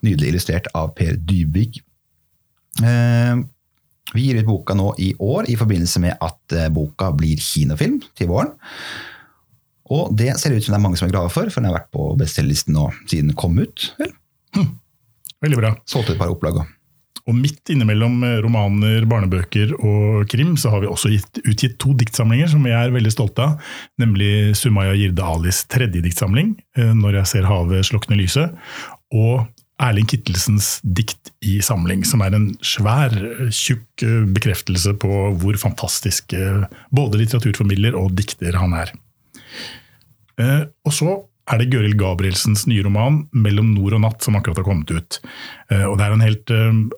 Nydelig 0.00 0.32
illustrert 0.32 0.70
av 0.78 0.94
Per 0.96 1.18
Dybvik. 1.18 1.82
Eh, 2.80 3.36
vi 4.14 4.28
gir 4.28 4.40
ut 4.40 4.48
boka 4.48 4.76
nå 4.78 4.92
i 5.04 5.12
år 5.20 5.50
i 5.52 5.56
forbindelse 5.60 6.00
med 6.04 6.16
at 6.24 6.56
eh, 6.56 6.70
boka 6.72 7.10
blir 7.16 7.40
kinofilm 7.42 8.00
til 8.16 8.30
våren. 8.30 8.54
Og 9.92 10.12
det 10.16 10.34
ser 10.40 10.52
ut 10.52 10.64
som 10.64 10.74
det 10.74 10.78
er 10.78 10.84
mange 10.84 11.00
som 11.00 11.08
er 11.08 11.14
glade 11.14 11.32
for, 11.32 11.48
for 11.48 11.60
den 11.60 11.70
har 11.70 11.78
vært 11.78 11.92
på 11.94 12.10
bestselgerlisten 12.20 12.76
nå 12.76 12.90
siden 13.08 13.32
den 13.32 13.38
kom 13.38 13.56
ut. 13.60 13.92
Vel, 13.98 14.12
Veldig 15.44 15.60
bra. 15.60 15.76
solgte 15.88 16.16
et 16.16 16.20
par 16.20 16.32
opplag 16.32 16.60
òg. 16.60 16.74
Og 17.28 17.36
midt 17.36 17.68
innimellom 17.74 18.22
eh, 18.24 18.38
romaner, 18.44 19.04
barnebøker 19.08 19.74
og 19.76 20.24
krim, 20.32 20.54
så 20.60 20.72
har 20.72 20.82
vi 20.82 20.88
også 20.88 21.12
gitt, 21.12 21.42
utgitt 21.44 21.76
to 21.82 21.92
diktsamlinger 21.98 22.48
som 22.48 22.64
vi 22.64 22.72
er 22.72 22.94
veldig 22.94 23.12
stolte 23.12 23.44
av. 23.44 23.74
Nemlig 24.00 24.56
Sumaya 24.56 24.94
Jirde 24.96 25.24
Alis 25.24 25.62
tredje 25.68 26.00
diktsamling, 26.04 26.54
eh, 26.78 26.94
'Når 26.96 27.20
jeg 27.20 27.26
ser 27.34 27.50
havet 27.50 27.84
slukne 27.84 28.16
lyset', 28.16 28.56
og 29.12 29.46
Erling 29.78 30.08
Kittelsens 30.10 30.80
dikt 30.82 31.30
i 31.46 31.58
samling, 31.62 32.02
som 32.06 32.22
er 32.24 32.34
en 32.34 32.48
svær, 32.66 33.14
tjukk 33.54 34.02
eh, 34.02 34.24
bekreftelse 34.34 34.96
på 34.98 35.10
hvor 35.38 35.58
fantastisk 35.60 36.34
eh, 36.34 36.64
både 36.94 37.20
litteraturformidler 37.20 37.94
og 37.98 38.16
dikter 38.18 38.58
han 38.58 38.74
er. 38.74 38.90
Eh, 40.42 40.64
Og 40.82 40.94
så 40.94 41.14
er 41.48 41.62
det 41.62 41.70
Gøril 41.72 41.94
Gabrielsens 41.96 42.66
nye 42.68 42.82
roman 42.84 43.22
'Mellom 43.32 43.70
nord 43.76 43.94
og 43.96 44.02
natt' 44.02 44.24
som 44.26 44.36
akkurat 44.36 44.58
har 44.60 44.66
kommet 44.66 44.90
ut. 44.90 45.20
Og 45.72 45.94
det 45.96 46.04
er 46.04 46.12
en 46.12 46.20
helt 46.20 46.50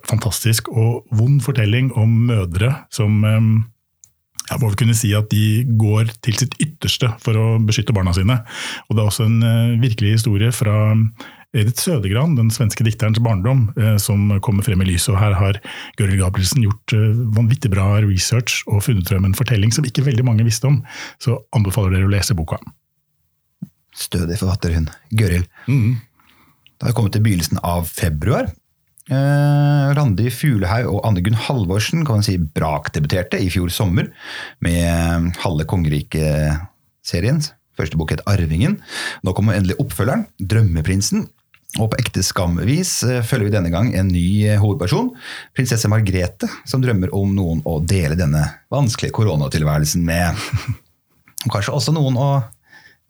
fantastisk 0.03 0.67
og 0.67 1.05
vond 1.09 1.39
fortelling 1.39 1.93
om 1.95 2.27
mødre 2.27 2.83
som 2.91 3.23
jeg 3.23 4.59
må 4.59 4.67
vel 4.67 4.75
kunne 4.75 4.93
si 4.93 5.13
at 5.15 5.31
de 5.31 5.63
går 5.79 6.11
til 6.19 6.35
sitt 6.35 6.57
ytterste 6.59 7.13
for 7.23 7.39
å 7.39 7.63
beskytte 7.63 7.95
barna 7.95 8.11
sine. 8.11 8.41
Og 8.89 8.97
det 8.97 8.99
er 8.99 9.07
også 9.07 9.23
en 9.23 9.79
virkelig 9.79 10.19
historie 10.19 10.51
fra 10.51 10.75
Edith 11.51 11.83
Sødegran, 11.83 12.37
den 12.37 12.47
svenske 12.53 12.85
dikterens 12.87 13.19
barndom, 13.19 13.65
eh, 13.75 13.97
som 13.99 14.29
kommer 14.43 14.63
frem 14.63 14.81
i 14.85 14.87
lyset. 14.87 15.11
Og 15.11 15.19
her 15.19 15.35
har 15.35 15.57
Gøril 15.99 16.21
Gabrielsen 16.21 16.63
gjort 16.63 16.95
eh, 16.95 17.17
vanvittig 17.35 17.73
bra 17.73 17.97
research 18.05 18.61
og 18.71 18.85
funnet 18.85 19.09
frem 19.11 19.27
en 19.27 19.35
fortelling 19.35 19.73
som 19.75 19.87
ikke 19.87 20.05
veldig 20.05 20.23
mange 20.27 20.45
visste 20.47 20.69
om. 20.69 20.79
Så 21.19 21.41
anbefaler 21.55 21.97
dere 21.97 22.07
å 22.07 22.13
lese 22.13 22.37
boka. 22.37 22.61
Stødig 23.91 24.39
forfatter, 24.39 24.77
hun. 24.77 24.87
Gøril. 25.11 25.43
Mm. 25.67 25.99
Da 26.79 26.87
har 26.87 26.93
vi 26.93 26.97
kommet 27.01 27.17
til 27.17 27.25
begynnelsen 27.25 27.59
av 27.67 27.83
februar. 27.91 28.47
Eh, 29.11 29.91
Randi 29.97 30.31
Fuglehaug 30.31 30.87
og 30.87 31.03
Anne 31.09 31.23
Gunn 31.25 31.35
Halvorsen 31.35 32.05
kan 32.07 32.21
man 32.21 32.25
si 32.25 32.37
brakdebuterte 32.39 33.41
i 33.43 33.51
fjor 33.51 33.73
sommer 33.75 34.07
med 34.63 35.35
Halve 35.43 35.67
kongeriket-serien. 35.67 37.43
Første 37.75 37.99
bok 37.99 38.15
het 38.15 38.23
Arvingen. 38.29 38.79
Nå 39.25 39.35
kommer 39.35 39.59
endelig 39.59 39.79
oppfølgeren, 39.83 40.29
Drømmeprinsen. 40.39 41.27
Og 41.79 41.87
på 41.93 41.99
ekte 42.01 42.23
skamvis 42.25 42.97
eh, 43.07 43.21
følger 43.23 43.47
vi 43.47 43.53
denne 43.53 43.71
gang 43.71 43.93
en 43.95 44.09
ny 44.11 44.25
eh, 44.43 44.59
hovedperson, 44.59 45.13
prinsesse 45.55 45.87
Margrethe, 45.91 46.49
som 46.67 46.83
drømmer 46.83 47.13
om 47.15 47.31
noen 47.37 47.61
å 47.63 47.77
dele 47.79 48.17
denne 48.19 48.43
vanskelige 48.73 49.15
koronatilværelsen 49.15 50.03
med. 50.03 50.35
Og 51.45 51.53
kanskje 51.53 51.77
også 51.77 51.95
noen 51.95 52.19
å 52.19 52.29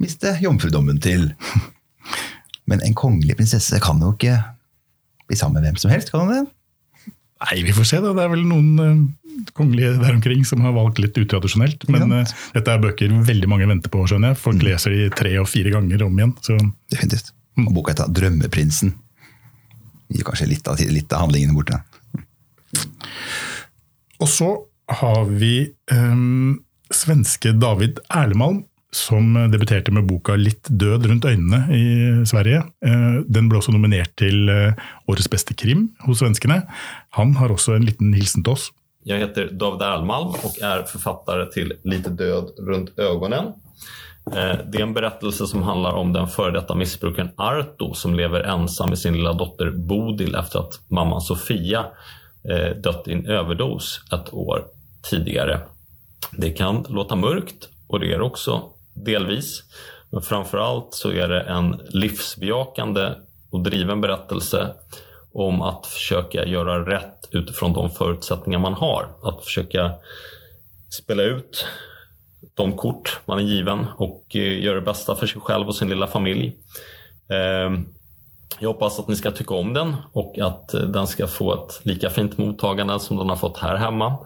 miste 0.02 0.36
jomfrudommen 0.44 1.02
til. 1.02 1.32
Men 2.70 2.86
en 2.86 2.98
kongelig 2.98 3.40
prinsesse 3.40 3.82
kan 3.82 4.02
jo 4.04 4.14
ikke 4.14 4.38
bli 5.26 5.40
sammen 5.40 5.58
med 5.58 5.72
hvem 5.72 5.82
som 5.82 5.94
helst, 5.94 6.14
kan 6.14 6.28
hun 6.28 6.36
det? 6.36 6.46
Nei, 7.42 7.64
vi 7.66 7.74
får 7.74 7.88
se. 7.90 8.00
da. 8.04 8.14
Det 8.14 8.22
er 8.22 8.32
vel 8.36 8.46
noen 8.46 8.72
eh, 8.86 9.50
kongelige 9.58 9.96
der 9.98 10.14
omkring 10.14 10.46
som 10.46 10.62
har 10.62 10.78
valgt 10.78 11.02
litt 11.02 11.18
utradisjonelt. 11.18 11.90
Men 11.90 12.14
eh, 12.14 12.34
dette 12.54 12.78
er 12.78 12.84
bøker 12.84 13.18
veldig 13.26 13.50
mange 13.50 13.74
venter 13.74 13.90
på, 13.90 14.06
skjønner 14.06 14.36
jeg. 14.36 14.44
Folk 14.44 14.62
leser 14.70 14.94
de 14.94 15.10
tre 15.18 15.34
og 15.42 15.50
fire 15.50 15.74
ganger 15.74 16.06
om 16.06 16.20
igjen. 16.22 16.36
Så 16.46 16.62
Definitivt. 16.94 17.34
Og 17.60 17.74
boka 17.76 17.92
heter 17.92 18.12
'Drømmeprinsen'. 18.12 18.94
Gir 20.12 20.24
kanskje 20.28 20.48
litt 20.48 20.68
av, 20.68 20.80
litt 20.80 21.14
av 21.14 21.26
handlingene 21.26 21.56
borte. 21.56 21.80
Og 24.22 24.28
så 24.30 24.50
har 24.92 25.24
vi 25.26 25.72
um, 25.92 26.60
svenske 26.92 27.54
David 27.56 28.00
Erlemalm, 28.10 28.66
som 28.92 29.34
debuterte 29.52 29.92
med 29.92 30.08
boka 30.08 30.36
'Litt 30.36 30.68
død 30.68 31.06
rundt 31.08 31.26
øynene' 31.26 31.64
i 31.72 31.86
Sverige. 32.28 32.64
Eh, 32.84 33.24
Den 33.30 33.48
ble 33.50 33.58
også 33.58 33.72
nominert 33.72 34.12
til 34.18 34.50
eh, 34.50 34.74
Årets 35.08 35.30
beste 35.32 35.56
krim 35.56 35.90
hos 36.04 36.20
svenskene. 36.20 36.64
Han 37.16 37.36
har 37.36 37.50
også 37.50 37.76
en 37.76 37.86
liten 37.88 38.14
hilsen 38.14 38.44
til 38.44 38.52
oss. 38.52 38.72
Jeg 39.06 39.24
heter 39.24 39.50
David 39.58 39.82
Erlmalm 39.82 40.36
og 40.36 40.60
er 40.62 40.84
forfatter 40.86 41.48
til 41.54 41.74
'Litt 41.86 42.04
død 42.18 42.60
rundt 42.68 42.92
ögonen. 42.98 43.54
Eh, 44.28 44.58
Det 44.66 44.78
är 44.78 44.82
en 44.82 44.94
berättelse 44.94 45.48
som 45.48 45.64
handlar 45.64 45.92
om 45.92 46.14
den 46.14 46.28
före 46.28 46.52
detta 46.52 46.76
missbrukaren 46.76 47.32
Arto 47.36 47.94
som 47.94 48.16
lever 48.16 48.42
ensam 48.42 48.90
med 48.90 49.00
sin 49.00 49.14
lilla 49.14 49.34
dotter 49.34 49.72
Bodil 49.72 50.36
efter 50.36 50.60
att 50.60 50.80
mamman 50.88 51.22
Sofia 51.22 51.86
eh, 52.50 52.76
dött 52.78 53.08
i 53.08 53.14
en 53.14 53.26
överdos 53.26 54.02
ett 54.14 54.34
år 54.34 54.66
tidigare. 55.10 55.60
Det 56.32 56.52
kan 56.52 56.86
låta 56.90 57.16
mörkt 57.16 57.70
och 57.88 58.00
det 58.00 58.14
är 58.14 58.18
det 58.18 58.24
också 58.24 58.64
delvis. 58.94 59.64
Men 60.10 60.22
framförallt 60.22 60.94
så 60.94 61.12
är 61.12 61.28
det 61.28 61.42
en 61.42 61.82
livsbejakande 61.90 63.14
och 63.52 63.64
driven 63.64 64.02
berättelse 64.02 64.74
om 65.34 65.62
att 65.62 65.86
försöka 65.86 66.46
göra 66.46 66.86
rätt 66.86 67.28
utifrån 67.32 67.74
de 67.74 67.90
förutsättningar 67.90 68.60
man 68.60 68.74
har. 68.74 69.08
Att 69.24 69.44
försöka 69.44 69.92
spela 70.90 71.24
ut 71.24 71.66
de 72.54 72.78
kort 72.78 73.20
man 73.26 73.38
är 73.40 73.44
given 73.44 73.86
och 73.98 74.26
eh, 74.36 74.64
göra 74.64 74.76
det 74.76 74.82
bästa 74.86 75.16
för 75.16 75.28
sig 75.28 75.42
själv 75.42 75.68
och 75.68 75.76
sin 75.76 75.90
lilla 75.90 76.08
familj. 76.08 76.56
Eh, 77.30 77.80
Jag 78.60 78.68
hoppas 78.70 79.00
att 79.00 79.08
ni 79.08 79.16
ska 79.16 79.32
tycka 79.32 79.54
om 79.54 79.74
den 79.74 79.96
och 80.14 80.40
att 80.40 80.74
eh, 80.74 80.82
den 80.82 81.08
ska 81.08 81.28
få 81.28 81.54
ett 81.54 81.80
lika 81.86 82.10
fint 82.10 82.38
mottagande 82.38 83.00
som 83.00 83.18
den 83.18 83.30
har 83.30 83.36
fått 83.36 83.58
här 83.58 83.76
hemma. 83.76 84.18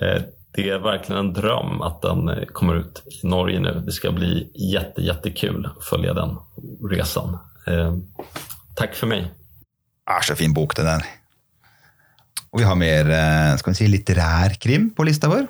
Eh, 0.00 0.22
Det 0.56 0.68
är 0.70 0.78
verkligen 0.78 1.18
en 1.26 1.32
dröm 1.32 1.82
att 1.82 2.02
den 2.02 2.46
kommer 2.52 2.74
ut 2.74 3.02
i 3.22 3.26
Norge 3.26 3.60
nu. 3.60 3.82
Det 3.86 3.92
ska 3.92 4.12
bli 4.12 4.50
jätte, 4.54 5.02
jättekul 5.02 5.66
att 5.66 5.84
följa 5.84 6.14
den 6.14 6.36
resan. 6.90 7.38
Eh, 7.66 7.94
Tack 8.76 8.94
för 8.94 9.06
mig. 9.06 9.30
Er 10.10 10.20
så 10.22 10.34
fin 10.36 10.52
bok, 10.54 10.76
den 10.76 10.86
är. 10.86 11.02
Og 12.52 12.60
vi 12.60 12.64
har 12.64 12.74
mer 12.76 13.08
skal 13.56 13.70
vi 13.72 13.74
si, 13.74 13.86
litterær 13.88 14.54
krim 14.60 14.90
på 14.94 15.02
lista 15.02 15.28
vår. 15.28 15.46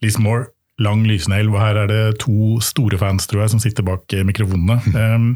Liz 0.00 0.18
Moore, 0.18 0.44
lang 0.82 1.04
lysnegl, 1.08 1.52
og 1.52 1.60
her 1.62 1.84
er 1.84 1.90
det 1.90 2.02
to 2.24 2.58
store 2.64 2.98
fans 3.00 3.28
tror 3.30 3.44
jeg, 3.44 3.54
som 3.54 3.62
sitter 3.62 3.86
bak 3.86 4.16
eh, 4.16 4.26
mikrofonene. 4.26 4.80
Um, 4.96 5.32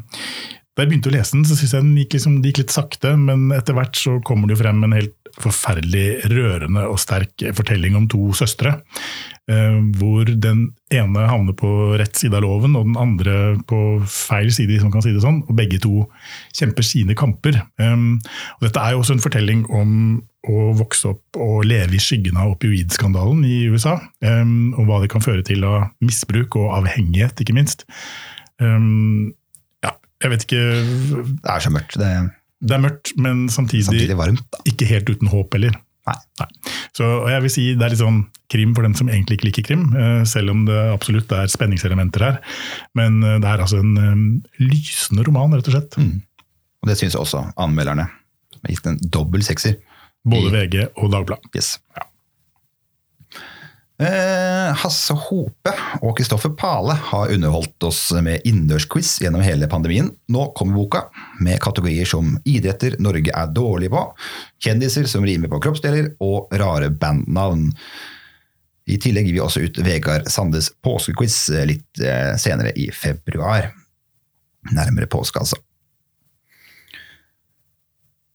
da 0.74 0.82
jeg 0.82 0.90
begynte 0.90 1.10
å 1.12 1.14
lese 1.14 1.36
den, 1.36 1.44
så 1.46 1.54
synes 1.54 1.72
jeg 1.76 1.84
den 1.84 1.98
gikk, 2.00 2.16
liksom, 2.16 2.38
det 2.42 2.50
gikk 2.50 2.64
litt 2.64 2.72
sakte, 2.74 3.12
men 3.14 3.46
etter 3.54 3.76
hvert 3.76 3.94
så 3.94 4.16
kommer 4.26 4.50
det 4.50 4.56
jo 4.56 4.62
frem 4.64 4.80
en 4.82 4.96
helt 4.96 5.14
forferdelig 5.38 6.30
rørende 6.30 6.82
og 6.90 6.98
sterk 7.02 7.44
fortelling 7.54 7.94
om 7.98 8.08
to 8.10 8.32
søstre. 8.34 8.80
eh, 9.50 9.78
hvor 10.00 10.24
den 10.24 10.70
ene 10.90 11.26
havner 11.28 11.54
på 11.54 11.68
rett 12.00 12.16
side 12.16 12.34
av 12.34 12.42
loven, 12.42 12.74
og 12.74 12.88
den 12.88 12.98
andre 12.98 13.54
på 13.70 13.78
feil 14.08 14.50
side, 14.50 14.72
hvis 14.72 14.86
man 14.86 14.94
kan 14.94 15.04
si 15.04 15.12
det 15.14 15.22
sånn. 15.22 15.42
Og 15.46 15.54
begge 15.54 15.78
to 15.84 16.08
kjemper 16.56 16.86
sine 16.86 17.14
kamper. 17.14 17.60
Um, 17.78 18.18
og 18.58 18.66
dette 18.66 18.80
er 18.80 18.94
jo 18.94 19.04
også 19.04 19.18
en 19.18 19.22
fortelling 19.22 19.66
om 19.70 20.24
å 20.50 20.74
vokse 20.76 21.08
opp 21.14 21.38
og 21.40 21.64
leve 21.68 21.96
i 21.96 22.02
skyggen 22.02 22.38
av 22.40 22.54
opioidskandalen 22.54 23.44
i 23.48 23.64
USA. 23.72 23.96
Um, 24.24 24.74
og 24.76 24.88
hva 24.88 25.00
det 25.02 25.10
kan 25.14 25.24
føre 25.24 25.44
til 25.46 25.64
av 25.68 25.88
misbruk 26.04 26.58
og 26.60 26.72
avhengighet, 26.80 27.40
ikke 27.40 27.56
minst. 27.56 27.86
Um, 28.62 29.32
ja, 29.84 29.94
jeg 30.22 30.30
vet 30.30 30.44
ikke 30.46 30.60
Det 31.40 31.50
er 31.50 31.64
så 31.64 31.72
mørkt. 31.74 31.98
Det 31.98 32.10
Det 32.64 32.76
er 32.76 32.84
mørkt, 32.84 33.12
men 33.16 33.48
samtidig, 33.48 33.88
samtidig 33.90 34.16
varmt. 34.16 34.44
da. 34.52 34.62
ikke 34.64 34.88
helt 34.88 35.10
uten 35.10 35.28
håp 35.28 35.52
heller. 35.52 35.74
Nei. 36.04 36.46
Så 36.92 37.06
og 37.24 37.30
jeg 37.32 37.42
vil 37.42 37.52
si 37.52 37.64
det 37.74 37.84
er 37.84 37.92
litt 37.94 38.02
sånn 38.02 38.26
krim 38.52 38.74
for 38.76 38.84
dem 38.84 38.94
som 38.94 39.08
egentlig 39.08 39.38
ikke 39.38 39.48
liker 39.48 39.66
krim, 39.70 39.84
eh, 39.96 40.24
selv 40.28 40.52
om 40.52 40.64
det 40.68 40.76
absolutt 40.92 41.32
er 41.32 41.48
spenningselementer 41.50 42.24
her. 42.24 42.38
Men 42.94 43.22
eh, 43.24 43.38
det 43.40 43.48
er 43.48 43.64
altså 43.64 43.80
en 43.80 43.96
um, 43.96 44.26
lysende 44.60 45.24
roman, 45.26 45.56
rett 45.56 45.70
og 45.72 45.76
slett. 45.78 45.96
Og 46.84 46.90
det 46.90 46.98
syns 47.00 47.16
også 47.16 47.40
anmelderne. 47.56 48.06
Gitt 48.68 48.86
en 48.88 49.00
dobbel 49.12 49.44
sekser. 49.44 49.80
Både 50.24 50.50
VG 50.54 50.86
og 50.96 51.10
Dagbladet. 51.12 51.50
Yes. 51.56 51.78
Eh, 54.02 54.70
Hasse 54.74 55.14
Hope 55.28 55.70
og 56.02 56.16
Kristoffer 56.18 56.50
Pale 56.58 56.96
har 57.12 57.30
underholdt 57.30 57.86
oss 57.86 58.08
med 58.26 58.42
innendørsquiz 58.42 59.20
gjennom 59.22 59.44
hele 59.44 59.68
pandemien. 59.70 60.08
Nå 60.34 60.48
kommer 60.58 60.80
boka, 60.80 61.04
med 61.44 61.60
kategorier 61.62 62.08
som 62.08 62.32
idretter 62.42 62.96
Norge 62.98 63.30
er 63.30 63.52
dårlig 63.54 63.92
på, 63.94 64.02
kjendiser 64.64 65.06
som 65.10 65.26
rimer 65.26 65.52
på 65.52 65.62
kroppsdeler, 65.62 66.10
og 66.24 66.50
rare 66.58 66.90
bandnavn. 66.90 67.70
I 68.90 68.98
tillegg 69.00 69.30
gir 69.30 69.38
vi 69.38 69.44
også 69.44 69.62
ut 69.64 69.78
Vegard 69.86 70.26
Sandes 70.32 70.72
påskequiz 70.84 71.38
eh, 71.54 71.68
litt 71.70 72.02
eh, 72.02 72.34
senere 72.40 72.74
i 72.74 72.90
februar. 72.92 73.70
Nærmere 74.74 75.06
påske, 75.12 75.38
altså. 75.38 75.60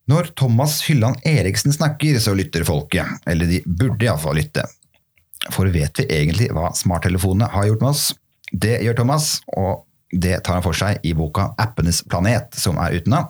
Når 0.10 0.32
Thomas 0.39 0.80
Hylland 0.88 1.22
Eriksen 1.28 1.74
snakker, 1.74 2.17
så 2.19 2.34
lytter 2.34 2.65
folket. 2.65 3.06
Eller 3.30 3.50
de 3.50 3.60
burde 3.65 4.08
iallfall 4.08 4.39
lytte. 4.39 4.63
For 5.54 5.69
vet 5.69 6.02
vi 6.02 6.08
egentlig 6.10 6.50
hva 6.56 6.72
smarttelefonene 6.76 7.50
har 7.54 7.67
gjort 7.69 7.84
med 7.84 7.91
oss? 7.91 8.06
Det 8.50 8.80
gjør 8.82 8.98
Thomas, 8.98 9.28
og 9.54 9.86
det 10.10 10.39
tar 10.45 10.58
han 10.58 10.65
for 10.65 10.78
seg 10.78 11.04
i 11.06 11.13
boka 11.13 11.52
Appenes 11.62 12.02
planet, 12.10 12.58
som 12.58 12.80
er 12.82 12.98
uten 12.98 13.13
nå. 13.13 13.22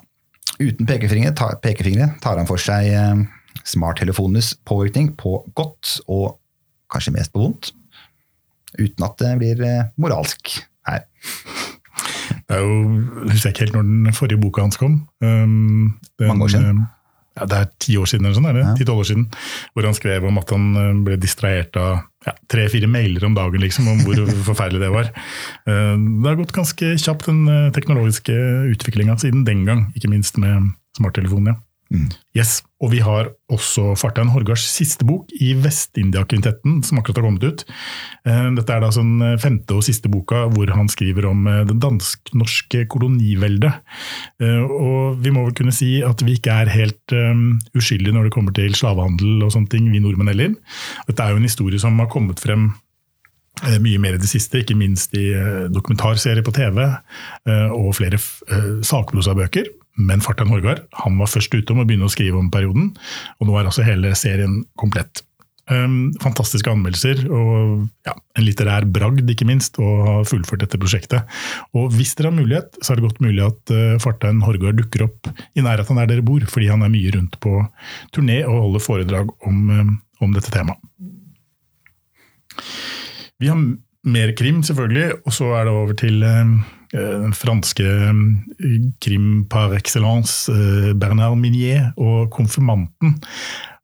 Uten 0.59 0.87
pekefingre 0.87 1.33
tar, 1.35 1.57
pekefingre 1.63 2.13
tar 2.23 2.39
han 2.39 2.47
for 2.47 2.61
seg 2.61 2.87
eh, 2.95 3.25
smarttelefonenes 3.67 4.53
påvirkning 4.67 5.11
på 5.19 5.41
godt, 5.59 5.99
og 6.07 6.39
kanskje 6.91 7.15
mest 7.17 7.35
på 7.35 7.43
vondt. 7.43 7.73
Uten 8.79 9.03
at 9.03 9.19
det 9.19 9.35
blir 9.41 9.65
eh, 9.67 9.91
moralsk 9.99 10.55
her. 10.87 11.03
Det 12.29 12.55
er 12.57 12.61
jo, 12.63 12.77
jeg 13.25 13.33
husker 13.33 13.49
ikke 13.53 13.65
helt 13.67 13.75
når 13.79 13.89
den 13.89 14.13
forrige 14.17 14.39
boka 14.41 14.61
hans 14.65 14.77
kom. 14.79 15.01
Um, 15.23 15.99
den, 16.19 16.27
Mange 16.31 16.43
år 16.47 16.53
siden. 16.55 16.79
eh, 16.79 16.95
Ja, 17.39 17.45
det 17.47 17.57
er 17.61 17.67
ti 17.79 17.93
år 17.95 18.07
siden, 18.09 18.25
eller 18.25 18.35
sånn, 18.35 18.47
er 18.49 18.55
det? 18.57 18.63
Ti-tolv 18.81 18.99
år 18.99 19.07
siden. 19.07 19.27
Hvor 19.73 19.85
han 19.87 19.93
skrev 19.95 20.25
om 20.27 20.37
at 20.41 20.49
han 20.51 20.65
eh, 20.75 20.89
ble 21.05 21.15
distrahert 21.21 21.77
av 21.79 22.01
ja, 22.27 22.33
tre-fire 22.51 22.89
mailer 22.91 23.23
om 23.29 23.35
dagen, 23.37 23.61
liksom, 23.63 23.87
om 23.87 24.01
hvor 24.03 24.19
forferdelig 24.49 24.81
det 24.83 24.89
var. 24.91 25.11
Eh, 25.69 25.95
Det 25.95 26.27
har 26.27 26.35
gått 26.41 26.51
ganske 26.57 26.89
kjapt, 26.99 27.29
den 27.29 27.45
eh, 27.47 27.69
teknologiske 27.71 28.35
utviklinga 28.73 29.15
siden 29.21 29.45
den 29.47 29.63
gang, 29.69 29.85
ikke 29.95 30.11
minst 30.11 30.37
med 30.41 30.73
smarttelefonen. 30.97 31.55
Ja. 31.55 31.99
Yes, 32.35 32.59
Og 32.79 32.93
vi 32.93 33.01
har 33.03 33.27
også 33.51 33.91
Fartein 33.99 34.29
Horgards 34.31 34.63
siste 34.71 35.03
bok 35.07 35.31
i 35.43 35.51
Vest-India-kvintetten, 35.59 36.79
som 36.87 36.99
akkurat 36.99 37.19
har 37.19 37.25
kommet 37.27 37.43
ut. 37.43 37.63
Eh, 38.23 38.47
Dette 38.55 38.75
er 38.75 38.83
da 38.83 38.91
sånn 38.95 39.17
eh, 39.25 39.35
femte 39.41 39.75
og 39.75 39.83
siste 39.83 40.11
boka 40.11 40.45
hvor 40.53 40.71
han 40.71 40.87
skriver 40.91 41.27
om 41.27 41.43
eh, 41.49 41.65
det 41.67 41.75
dansk-norske 41.83 42.85
koloniveldet. 42.91 43.81
Og 44.39 45.19
vi 45.19 45.31
må 45.35 45.43
vel 45.43 45.55
kunne 45.57 45.73
si 45.75 45.97
at 46.05 46.21
vi 46.23 46.37
ikke 46.37 46.53
er 46.61 46.71
helt 46.71 47.13
uskyldige 47.75 48.15
når 48.15 48.27
det 48.27 48.33
kommer 48.33 48.55
til 48.55 48.75
slavehandel 48.77 49.43
og 49.43 49.51
sånne 49.53 49.71
ting, 49.71 49.89
vi 49.91 49.99
nordmenn 50.03 50.31
heller. 50.31 50.53
Dette 51.09 51.25
er 51.25 51.33
jo 51.33 51.41
en 51.41 51.47
historie 51.47 51.81
som 51.81 51.99
har 51.99 52.07
kommet 52.11 52.39
frem 52.39 52.69
mye 53.83 53.99
mer 53.99 54.15
i 54.15 54.21
det 54.21 54.29
siste, 54.31 54.61
ikke 54.61 54.77
minst 54.79 55.15
i 55.19 55.25
dokumentarserier 55.73 56.45
på 56.45 56.53
TV 56.55 56.85
og 57.75 57.91
flere 57.97 58.21
sakprosabøker. 58.87 59.67
Men 59.99 60.23
Fartein 60.23 60.51
Horgard 60.51 60.85
han 61.03 61.17
var 61.19 61.31
først 61.31 61.53
ute 61.55 61.73
om 61.73 61.81
å 61.83 61.87
begynne 61.87 62.07
å 62.07 62.13
skrive 62.13 62.39
om 62.39 62.51
perioden, 62.53 62.93
og 63.39 63.49
nå 63.49 63.57
er 63.59 63.67
altså 63.69 63.85
hele 63.85 64.13
serien 64.17 64.61
komplett. 64.79 65.23
Um, 65.69 66.15
fantastiske 66.17 66.71
anmeldelser 66.71 67.27
og 67.29 67.83
ja, 68.07 68.15
en 68.39 68.45
litterær 68.47 68.87
bragd, 68.89 69.27
ikke 69.29 69.45
minst, 69.45 69.77
å 69.77 69.89
ha 70.07 70.15
fullført 70.25 70.63
dette 70.63 70.79
prosjektet. 70.81 71.29
Og 71.77 71.93
hvis 71.93 72.15
dere 72.17 72.31
har 72.31 72.39
mulighet, 72.39 72.79
så 72.81 72.93
er 72.93 72.97
det 72.97 73.05
godt 73.05 73.21
mulig 73.21 73.43
at 73.45 73.73
uh, 73.75 73.99
Fartein 74.01 74.41
Horgard 74.41 74.79
dukker 74.81 75.05
opp 75.05 75.29
i 75.53 75.61
nærheten 75.65 75.99
der 76.01 76.09
dere 76.09 76.25
bor, 76.25 76.41
fordi 76.49 76.71
han 76.71 76.81
er 76.81 76.93
mye 76.93 77.13
rundt 77.13 77.37
på 77.43 77.59
turné 78.15 78.41
og 78.47 78.63
holder 78.63 78.85
foredrag 78.87 79.29
om, 79.45 79.61
um, 79.69 79.93
om 80.25 80.33
dette 80.33 80.49
temaet. 80.55 80.81
Vi 83.39 83.47
har 83.47 83.61
mer 84.09 84.33
krim, 84.37 84.63
selvfølgelig, 84.65 85.21
og 85.25 85.35
så 85.35 85.53
er 85.59 85.67
det 85.67 85.73
over 85.73 85.95
til 85.97 86.23
eh, 86.23 86.51
den 86.93 87.35
franske 87.37 87.85
eh, 87.85 88.77
krim 89.03 89.45
par 89.49 89.75
excellence, 89.77 90.49
eh, 90.51 90.93
Bernard 90.97 91.37
Minier 91.37 91.91
og 91.97 92.31
Konfirmanten. 92.33 93.19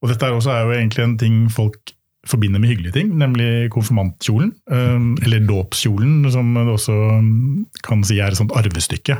Og 0.02 0.10
dette 0.12 0.26
er 0.26 0.34
også 0.34 0.54
er 0.54 0.66
jo 0.66 0.74
egentlig 0.78 1.06
en 1.06 1.20
ting 1.22 1.38
folk 1.54 1.94
forbinder 2.26 2.60
med 2.60 2.72
hyggelige 2.74 2.96
ting, 2.96 3.14
nemlig 3.22 3.70
konfirmantkjolen. 3.74 4.52
eh, 4.72 5.26
Eller 5.26 5.46
dåpskjolen, 5.46 6.32
som 6.32 6.54
det 6.58 6.68
også 6.74 6.98
mm, 7.22 7.66
kan 7.86 8.04
si 8.04 8.20
er 8.20 8.34
et 8.34 8.42
sånt 8.42 8.56
arvestykke. 8.58 9.20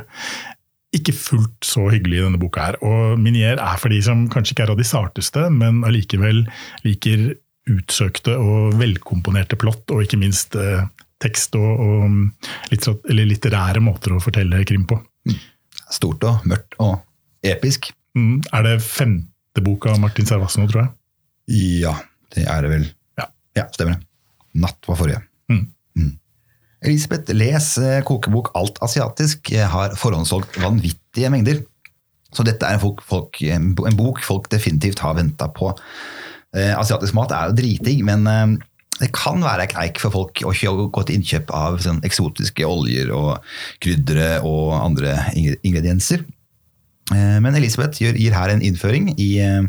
Ikke 0.96 1.12
fullt 1.12 1.66
så 1.66 1.88
hyggelig 1.92 2.18
i 2.20 2.24
denne 2.24 2.40
boka 2.40 2.70
her. 2.70 2.78
Og 2.82 3.18
Minier 3.20 3.60
er 3.60 3.78
for 3.78 3.92
de 3.92 4.02
som 4.02 4.28
kanskje 4.32 4.54
ikke 4.54 4.66
er 4.66 4.74
av 4.74 4.80
de 4.80 4.86
sarteste, 4.86 5.50
men 5.50 5.84
allikevel 5.86 6.46
liker 6.86 7.34
utsøkte 7.66 8.36
og 8.38 8.76
velkomponerte 8.78 9.58
plott, 9.58 9.90
og 9.90 10.04
ikke 10.04 10.20
minst 10.20 10.54
eh, 10.58 10.86
tekst 11.26 11.56
og, 11.58 11.82
og 11.82 12.72
litter, 12.72 12.96
eller 13.10 13.28
litterære 13.28 13.82
måter 13.84 14.16
å 14.16 14.22
fortelle 14.22 14.64
krim 14.68 14.86
på. 14.88 14.98
Stort 15.92 16.24
og 16.26 16.46
mørkt 16.48 16.78
og 16.82 16.98
episk. 17.46 17.90
Mm, 18.16 18.40
er 18.56 18.66
det 18.66 18.76
femte 18.84 19.62
boka 19.64 19.92
av 19.92 20.00
Martin 20.02 20.28
Servasen, 20.28 20.64
nå, 20.64 20.72
tror 20.72 20.86
jeg? 20.86 20.92
Ja, 21.82 21.94
det 22.34 22.46
er 22.50 22.64
det 22.64 22.72
vel. 22.72 22.86
Ja. 23.20 23.66
stemmer 23.72 23.96
det. 23.96 24.06
Natt 24.62 24.88
var 24.88 24.98
forrige. 24.98 25.22
Mm. 25.52 25.64
Mm. 25.98 26.12
Elisabeth 26.86 27.36
Les 27.36 27.70
eh, 27.80 28.02
kokebok 28.06 28.52
Alt 28.58 28.80
asiatisk 28.84 29.52
har 29.52 29.96
forhåndssolgt 30.00 30.58
vanvittige 30.64 31.30
mengder. 31.32 31.62
Så 32.34 32.44
dette 32.44 32.66
er 32.66 32.76
en, 32.76 32.82
folk, 32.82 33.02
folk, 33.06 33.38
en 33.40 33.96
bok 33.96 34.20
folk 34.24 34.48
definitivt 34.52 35.00
har 35.04 35.16
venta 35.16 35.48
på. 35.52 35.70
Eh, 36.56 36.72
asiatisk 36.76 37.14
mat 37.16 37.32
er 37.34 37.50
jo 37.50 37.58
driting, 37.60 38.02
men 38.08 38.26
eh, 38.30 38.56
det 39.00 39.10
kan 39.12 39.42
være 39.44 39.68
kneik 39.72 40.00
for 40.00 40.14
folk 40.14 40.42
å 40.46 40.54
gå 40.88 41.04
til 41.04 41.18
innkjøp 41.18 41.52
av 41.54 41.78
sånn 41.84 42.00
eksotiske 42.06 42.64
oljer 42.64 43.12
og 43.14 43.44
kryddere 43.84 44.40
og 44.46 44.72
andre 44.78 45.18
ingredienser. 45.36 46.24
Eh, 47.12 47.38
Men 47.44 47.54
Elisabeth 47.54 48.00
gir, 48.00 48.16
her 48.34 48.52
en 48.52 48.64
innføring 48.64 49.12
i 49.20 49.30
eh, 49.44 49.68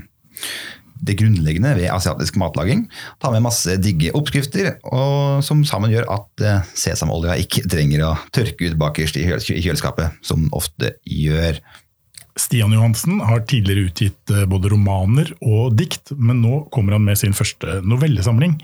det 1.07 1.17
grunnleggende 1.19 1.75
ved 1.77 1.91
asiatisk 1.93 2.39
matlaging. 2.41 2.87
Tar 3.21 3.35
med 3.35 3.45
masse 3.45 3.75
digge 3.81 4.13
oppskrifter, 4.17 4.77
som 5.45 5.63
sammen 5.67 5.93
gjør 5.93 6.07
at 6.15 6.45
eh, 6.45 6.71
sesamolja 6.77 7.37
ikke 7.43 7.67
trenger 7.69 8.07
å 8.07 8.13
tørke 8.33 8.71
ut 8.71 8.79
bakerst 8.79 9.19
i 9.19 9.27
kjøleskapet, 9.27 10.17
som 10.25 10.45
den 10.45 10.55
ofte 10.57 10.95
gjør. 11.03 11.59
Stian 12.37 12.73
Johansen 12.75 13.19
har 13.25 13.43
tidligere 13.49 13.87
utgitt 13.89 14.33
eh, 14.33 14.45
både 14.49 14.71
romaner 14.73 15.31
og 15.41 15.75
dikt, 15.79 16.13
men 16.15 16.41
nå 16.43 16.63
kommer 16.73 16.97
han 16.97 17.05
med 17.07 17.19
sin 17.19 17.35
første 17.37 17.79
novellesamling. 17.87 18.57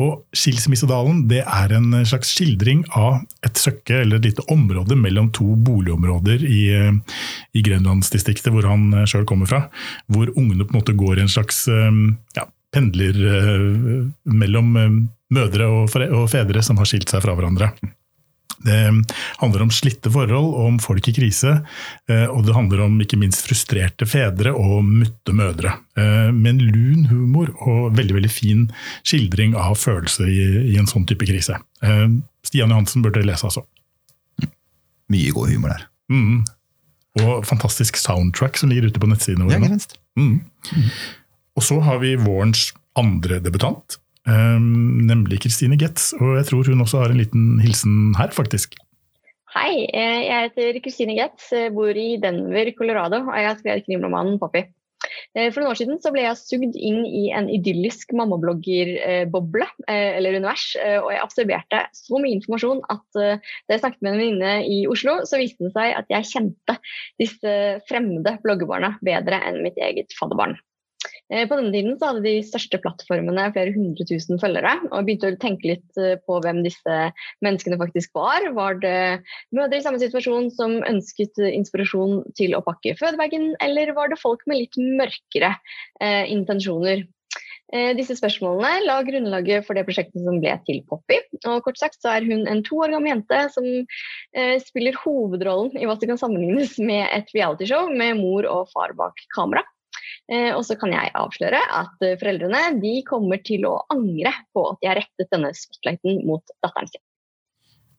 Og 0.00 0.22
Skilsmissedalen 0.36 1.26
det 1.30 1.42
er 1.44 1.76
en 1.76 1.92
slags 2.08 2.32
skildring 2.34 2.84
av 2.96 3.20
et 3.46 3.60
søkke, 3.60 4.02
eller 4.02 4.20
et 4.20 4.30
lite 4.30 4.46
område 4.52 4.98
mellom 4.98 5.30
to 5.36 5.54
boligområder 5.68 6.46
i, 6.46 6.62
eh, 6.76 7.18
i 7.54 7.64
Grenlandsdistriktet, 7.66 8.52
hvor 8.54 8.68
han 8.68 9.04
sjøl 9.10 9.28
kommer 9.28 9.50
fra. 9.50 9.66
Hvor 10.08 10.32
ungene 10.36 10.64
på 10.64 10.74
en 10.74 10.80
måte 10.80 10.96
går 10.96 11.20
i 11.20 11.26
en 11.28 11.36
slags 11.36 11.66
eh, 11.68 12.02
ja, 12.38 12.48
pendler 12.74 13.16
eh, 13.26 14.06
mellom 14.24 14.76
eh, 14.76 14.98
mødre 15.34 15.70
og 15.70 16.30
fedre 16.30 16.62
som 16.66 16.80
har 16.80 16.88
skilt 16.88 17.10
seg 17.10 17.22
fra 17.24 17.36
hverandre. 17.38 17.72
Det 18.64 18.76
handler 19.40 19.62
om 19.64 19.70
slitte 19.72 20.10
forhold 20.12 20.54
om 20.60 20.78
folk 20.82 21.06
i 21.08 21.14
krise. 21.16 21.54
eh, 22.08 22.26
Og 22.28 22.44
det 22.44 22.54
handler 22.54 22.82
om 22.84 22.98
ikke 23.00 23.16
minst 23.18 23.46
frustrerte 23.46 24.04
fedre 24.06 24.52
og 24.52 24.84
mutte 24.84 25.32
mødre. 25.32 25.72
Eh, 25.96 26.30
Med 26.32 26.50
en 26.54 26.60
lun 26.70 27.04
humor 27.08 27.48
og 27.66 27.96
veldig 27.96 28.14
veldig 28.18 28.30
fin 28.30 28.66
skildring 29.02 29.54
av 29.56 29.76
følelser 29.80 30.28
i, 30.28 30.74
i 30.74 30.76
en 30.78 30.86
sånn 30.90 31.06
type 31.08 31.24
krise. 31.26 31.56
Eh, 31.82 32.08
Stian 32.44 32.68
Johansen 32.70 33.02
burde 33.02 33.24
lese, 33.24 33.48
altså. 33.48 33.64
Mye 35.10 35.32
god 35.34 35.50
humor 35.50 35.72
der. 35.74 35.86
Mm. 36.12 36.44
Og 37.20 37.44
fantastisk 37.48 37.96
soundtrack 37.98 38.56
som 38.60 38.70
ligger 38.70 38.86
ute 38.90 39.00
på 39.02 39.08
nettsidene 39.10 39.48
våre. 39.48 39.56
Ja, 39.58 39.64
minst. 39.64 39.96
Mm. 40.18 40.36
Og 41.58 41.64
så 41.66 41.80
har 41.82 41.98
vi 42.02 42.14
vårens 42.20 42.68
andre 42.98 43.40
debutant, 43.42 43.96
nemlig 44.28 45.40
Kristine 45.44 45.78
Getz. 45.80 46.12
Og 46.20 46.36
jeg 46.38 46.50
tror 46.50 46.68
hun 46.68 46.84
også 46.84 47.04
har 47.04 47.14
en 47.14 47.20
liten 47.22 47.58
hilsen 47.64 48.14
her, 48.18 48.32
faktisk. 48.36 48.76
Hei, 49.50 49.82
eh, 49.90 50.20
jeg 50.28 50.44
heter 50.46 50.76
Kristine 50.78 51.16
Getz, 51.16 51.48
eh, 51.52 51.72
bor 51.74 51.90
i 51.90 52.20
Denver, 52.22 52.68
Colorado, 52.78 53.24
og 53.24 53.34
jeg 53.34 53.48
har 53.48 53.56
skrevet 53.58 53.82
krimromanen 53.82 54.38
Poppy. 54.38 54.62
Eh, 55.34 55.50
For 55.50 55.58
noen 55.58 55.72
år 55.72 55.78
siden 55.80 55.98
så 55.98 56.12
ble 56.14 56.22
jeg 56.22 56.38
sugd 56.38 56.78
inn 56.78 57.00
i 57.02 57.32
en 57.34 57.48
idyllisk 57.50 58.14
mammabloggerboble, 58.14 59.66
eller 59.90 60.38
univers, 60.38 60.68
og 60.78 61.10
jeg 61.10 61.24
absorberte 61.24 61.82
så 61.98 62.22
mye 62.22 62.36
informasjon 62.38 62.84
at 62.94 63.18
da 63.18 63.74
jeg 63.74 63.82
snakket 63.82 64.02
med 64.06 64.12
en 64.12 64.22
venninne 64.22 64.54
i 64.70 64.86
Oslo, 64.86 65.18
så 65.26 65.42
viste 65.42 65.66
det 65.66 65.74
seg 65.74 65.98
at 65.98 66.14
jeg 66.14 66.30
kjente 66.30 66.78
disse 67.18 67.58
fremmede 67.90 68.38
bloggerbarna 68.44 68.98
bedre 69.02 69.42
enn 69.50 69.64
mitt 69.66 69.82
eget 69.82 70.14
fadderbarn. 70.14 70.60
Eh, 71.30 71.46
På 71.48 71.56
denne 71.58 71.70
tiden 71.74 71.96
så 71.98 72.10
hadde 72.10 72.24
de 72.26 72.40
største 72.46 72.80
plattformene 72.82 73.46
flere 73.54 73.74
hundre 73.74 74.06
tusen 74.08 74.40
følgere, 74.42 74.72
og 74.90 75.06
begynte 75.06 75.30
å 75.30 75.38
tenke 75.40 75.70
litt 75.70 76.00
eh, 76.00 76.16
på 76.26 76.40
hvem 76.42 76.64
disse 76.66 76.96
menneskene 77.44 77.78
faktisk 77.80 78.16
var. 78.18 78.48
Var 78.56 78.80
det 78.82 78.96
mødre 79.54 79.78
i 79.78 79.84
samme 79.84 80.02
situasjon 80.02 80.50
som 80.56 80.80
ønsket 80.88 81.38
eh, 81.38 81.54
inspirasjon 81.54 82.24
til 82.38 82.58
å 82.58 82.64
pakke 82.66 82.96
fødebagen, 82.98 83.54
eller 83.62 83.94
var 83.96 84.10
det 84.10 84.20
folk 84.20 84.42
med 84.50 84.64
litt 84.64 84.80
mørkere 85.00 85.54
eh, 86.02 86.26
intensjoner? 86.34 87.06
Disse 87.70 88.16
spørsmålene 88.18 88.80
la 88.82 88.96
grunnlaget 89.06 89.62
for 89.62 89.78
det 89.78 89.84
prosjektet 89.86 90.24
som 90.24 90.40
ble 90.42 90.56
til 90.66 90.80
Poppy. 90.90 91.20
Og 91.46 91.60
kort 91.62 91.78
sagt 91.78 92.00
så 92.02 92.16
er 92.16 92.26
hun 92.26 92.42
en 92.50 92.64
to 92.66 92.80
år 92.82 92.90
gammel 92.90 93.12
jente 93.12 93.44
som 93.54 93.68
eh, 93.70 94.56
spiller 94.58 94.98
hovedrollen 94.98 95.78
i 95.78 95.86
hva 95.86 95.94
som 95.94 96.10
kan 96.10 96.18
sammenlignes 96.18 96.80
med 96.82 97.04
et 97.14 97.30
realityshow 97.30 97.92
med 97.94 98.18
mor 98.18 98.48
og 98.50 98.72
far 98.74 98.96
bak 98.98 99.22
kamera. 99.36 99.62
Eh, 100.30 100.52
og 100.54 100.62
så 100.66 100.76
kan 100.78 100.92
jeg 100.94 101.10
avsløre 101.18 101.58
at 101.74 102.04
eh, 102.06 102.16
foreldrene 102.20 102.76
de 102.82 103.00
kommer 103.08 103.40
til 103.46 103.66
å 103.66 103.80
angre 103.90 104.30
på 104.54 104.62
at 104.70 104.78
de 104.82 104.90
har 104.90 105.00
rettet 105.02 105.30
denne 105.34 105.50
spotlighten 105.58 106.22
mot 106.28 106.54
datteren 106.62 106.90
sin. 106.92 107.02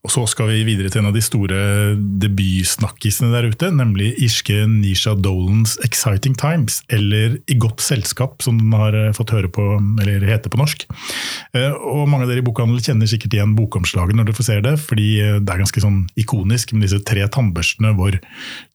Og 0.01 0.09
så 0.09 0.23
skal 0.25 0.47
vi 0.49 0.63
videre 0.65 0.89
til 0.89 1.03
en 1.03 1.11
av 1.11 1.13
de 1.13 1.21
store 1.21 1.57
debutsnakkisene 2.21 3.29
der 3.35 3.51
ute, 3.53 3.67
nemlig 3.69 4.07
irske 4.25 4.63
Nisha 4.65 5.13
Dolans 5.13 5.75
Exciting 5.85 6.33
Times, 6.33 6.79
eller 6.89 7.35
I 7.45 7.57
godt 7.61 7.83
selskap, 7.85 8.41
som 8.41 8.57
den 8.57 8.73
har 8.73 8.97
eh, 8.97 9.11
fått 9.13 9.33
høre 9.35 9.51
på, 9.53 9.67
eller 10.01 10.25
heter 10.25 10.49
på 10.49 10.57
norsk. 10.57 10.87
Eh, 11.53 11.69
Og 11.69 12.09
mange 12.09 12.25
av 12.25 12.31
dere 12.31 12.41
i 12.41 12.47
bokhandel 12.47 12.81
kjenner 12.81 13.09
sikkert 13.11 13.37
igjen 13.37 13.53
bokomslaget 13.57 14.17
når 14.17 14.31
dere 14.31 14.47
se 14.47 14.57
det, 14.65 14.73
fordi 14.81 15.07
eh, 15.21 15.37
det 15.37 15.53
er 15.53 15.61
ganske 15.61 15.85
sånn 15.85 16.01
ikonisk 16.17 16.73
med 16.73 16.87
disse 16.87 17.03
tre 17.05 17.27
tannbørstene 17.29 17.93
hvor 17.99 18.17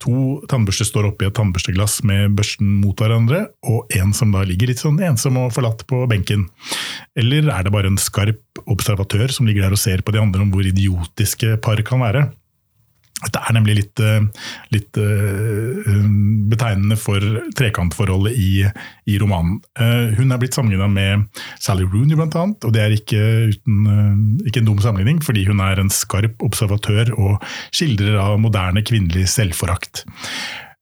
to 0.02 0.16
tannbørster 0.46 0.86
står 0.86 1.10
oppi 1.10 1.26
et 1.26 1.34
tannbørsteglass 1.34 2.04
med 2.06 2.38
børsten 2.38 2.78
mot 2.84 3.02
hverandre, 3.02 3.48
og 3.66 3.90
en 3.98 4.14
som 4.14 4.30
da 4.30 4.46
ligger 4.46 4.70
litt 4.70 4.84
sånn 4.84 5.02
ensom 5.02 5.42
og 5.42 5.50
forlatt 5.58 5.82
på 5.90 6.04
benken. 6.06 6.46
Eller 7.18 7.50
er 7.50 7.66
det 7.66 7.74
bare 7.74 7.90
en 7.90 7.98
skarp 7.98 8.62
observatør 8.70 9.32
som 9.34 9.48
ligger 9.48 9.66
der 9.66 9.74
og 9.74 9.80
ser 9.80 10.06
på 10.06 10.14
de 10.14 10.22
andre 10.22 10.44
om 10.44 10.54
hvor 10.54 10.64
idiotiske 11.16 11.60
par 11.62 11.80
kan 11.82 12.00
være? 12.00 12.30
Det 13.16 13.40
er 13.40 13.54
nemlig 13.56 13.76
litt, 13.78 14.00
eh, 14.00 14.20
litt 14.72 14.96
eh, 15.00 15.86
betegnende 16.50 16.98
for 17.00 17.18
trekantforholdet 17.56 18.34
i, 18.36 18.66
i 19.08 19.16
romanen. 19.18 19.62
Eh, 19.78 20.12
Hun 20.18 20.32
er 20.32 20.38
blitt 20.38 20.52
sammenligna 20.52 20.86
med 20.86 21.24
Sally 21.58 21.86
Rooney, 21.88 22.14
blant 22.14 22.36
annet, 22.36 22.62
og 22.62 22.74
det 22.74 22.82
er 22.82 22.92
ikke, 22.92 23.22
uten, 23.54 23.86
eh, 23.88 24.50
ikke 24.50 24.60
en 24.60 24.68
dum 24.68 24.82
sammenligning, 24.84 25.22
fordi 25.24 25.46
hun 25.48 25.60
er 25.64 25.80
en 25.80 25.88
skarp 25.88 26.44
observatør 26.44 27.14
og 27.16 27.40
skildrer 27.72 28.20
av 28.20 28.36
moderne 28.38 28.84
kvinnelig 28.84 29.30
selvforakt. 29.32 30.04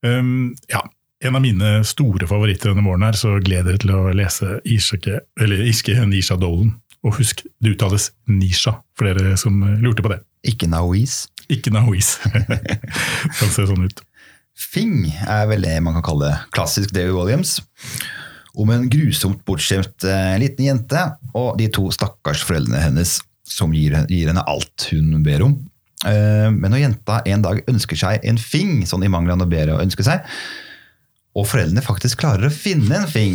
Um, 0.02 0.56
ja, 0.68 0.82
en 1.24 1.38
av 1.38 1.40
mine 1.40 1.84
store 1.86 2.26
favoritter 2.28 2.74
denne 2.74 2.84
våren 2.84 3.06
her, 3.06 3.16
så 3.16 3.38
gleder 3.40 3.76
jeg 3.76 3.84
til 3.86 3.94
å 3.94 4.10
lese 4.12 4.58
Irske, 4.66 5.22
irske 5.38 5.94
Nisha 6.10 6.36
Dolan. 6.36 6.74
Og 7.04 7.18
husk, 7.18 7.44
det 7.60 7.74
uttales 7.74 8.10
Nisha, 8.30 8.78
for 8.96 9.10
dere 9.10 9.36
som 9.40 9.60
lurte 9.82 10.04
på 10.04 10.12
det. 10.12 10.22
Ikke 10.48 10.68
Naoise. 10.70 11.28
Ikke 11.52 11.72
Naois. 11.72 12.16
kan 13.38 13.52
se 13.52 13.66
sånn 13.68 13.84
ut. 13.84 14.00
Fing 14.54 15.08
er 15.26 15.48
vel 15.50 15.66
det 15.66 15.76
man 15.82 15.96
kan 15.98 16.06
kalle 16.06 16.30
klassisk 16.54 16.94
David 16.94 17.16
Williams. 17.16 17.58
Om 18.54 18.70
en 18.70 18.88
grusomt 18.90 19.42
bortskjemt 19.46 20.06
eh, 20.06 20.36
liten 20.40 20.68
jente 20.68 21.00
og 21.34 21.56
de 21.58 21.66
to 21.74 21.88
stakkars 21.92 22.44
foreldrene 22.46 22.84
hennes 22.84 23.18
som 23.44 23.74
gir, 23.74 23.96
gir 24.08 24.30
henne 24.30 24.44
alt 24.48 24.88
hun 24.92 25.18
ber 25.26 25.42
om. 25.44 25.56
Eh, 26.06 26.48
men 26.54 26.70
når 26.70 26.84
jenta 26.84 27.18
en 27.28 27.44
dag 27.44 27.64
ønsker 27.70 27.98
seg 27.98 28.24
en 28.30 28.38
fing, 28.40 28.84
sånn 28.88 29.04
i 29.04 29.10
mangel 29.10 29.34
av 29.34 29.42
noe 29.42 29.50
bedre 29.50 29.76
å 29.76 29.82
ønske 29.82 30.06
seg, 30.06 30.22
og 31.34 31.48
foreldrene 31.50 31.82
faktisk 31.84 32.22
klarer 32.22 32.48
å 32.48 32.54
finne 32.54 33.00
en 33.00 33.10
fing, 33.10 33.34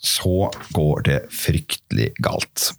så 0.00 0.48
går 0.76 1.04
det 1.06 1.18
fryktelig 1.32 2.10
galt. 2.24 2.72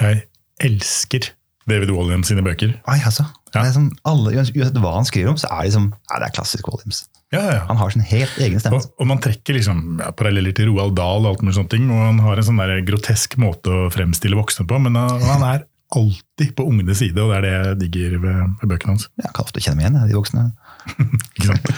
Jeg 0.00 0.24
elsker 0.66 1.30
David 1.70 1.92
Williams 1.94 2.30
sine 2.30 2.42
bøker. 2.44 2.74
Ai, 2.90 2.98
altså. 3.04 3.26
Ja. 3.54 3.64
Som 3.74 3.90
alle, 4.08 4.32
uansett 4.38 4.78
hva 4.80 4.92
han 4.96 5.08
skriver 5.08 5.32
om, 5.32 5.38
så 5.40 5.50
er 5.52 5.66
det, 5.66 5.74
som, 5.74 5.90
ja, 6.10 6.20
det 6.22 6.30
er 6.30 6.36
klassisk 6.36 6.68
Williams. 6.70 7.04
Ja, 7.30 7.42
ja. 7.46 7.58
Han 7.68 7.78
har 7.78 7.92
sin 7.94 8.02
helt 8.02 8.38
egen 8.42 8.62
stemme. 8.62 8.80
Og, 8.80 8.94
og 8.98 9.10
man 9.10 9.20
trekker 9.22 9.54
liksom 9.54 10.00
paralleller 10.18 10.54
til 10.56 10.72
Roald 10.72 10.96
Dahl, 10.98 11.24
og 11.24 11.34
alt 11.36 11.44
mulig 11.46 11.58
sånne 11.58 11.72
ting, 11.74 11.90
og 11.94 12.00
han 12.02 12.22
har 12.24 12.40
en 12.40 12.46
sånn 12.48 12.62
der 12.62 12.80
grotesk 12.86 13.36
måte 13.42 13.70
å 13.70 13.90
fremstille 13.94 14.38
voksne 14.38 14.66
på, 14.70 14.80
men 14.82 14.98
han, 14.98 15.20
han 15.28 15.46
er 15.46 15.66
alltid 15.94 16.54
på 16.58 16.66
ungenes 16.70 17.00
side, 17.02 17.18
og 17.18 17.32
det 17.32 17.38
er 17.38 17.44
det 17.46 17.52
jeg 17.52 17.78
digger 17.84 18.16
ved, 18.22 18.40
ved 18.62 18.72
bøkene 18.72 18.94
hans. 18.94 19.06
Jeg 19.18 19.34
kan 19.34 19.46
ofte 19.46 19.62
kjenne 19.62 19.78
meg 19.78 19.86
igjen, 19.88 20.10
de 20.10 20.18
voksne. 20.18 20.46
Ikke 21.36 21.48
sant? 21.52 21.70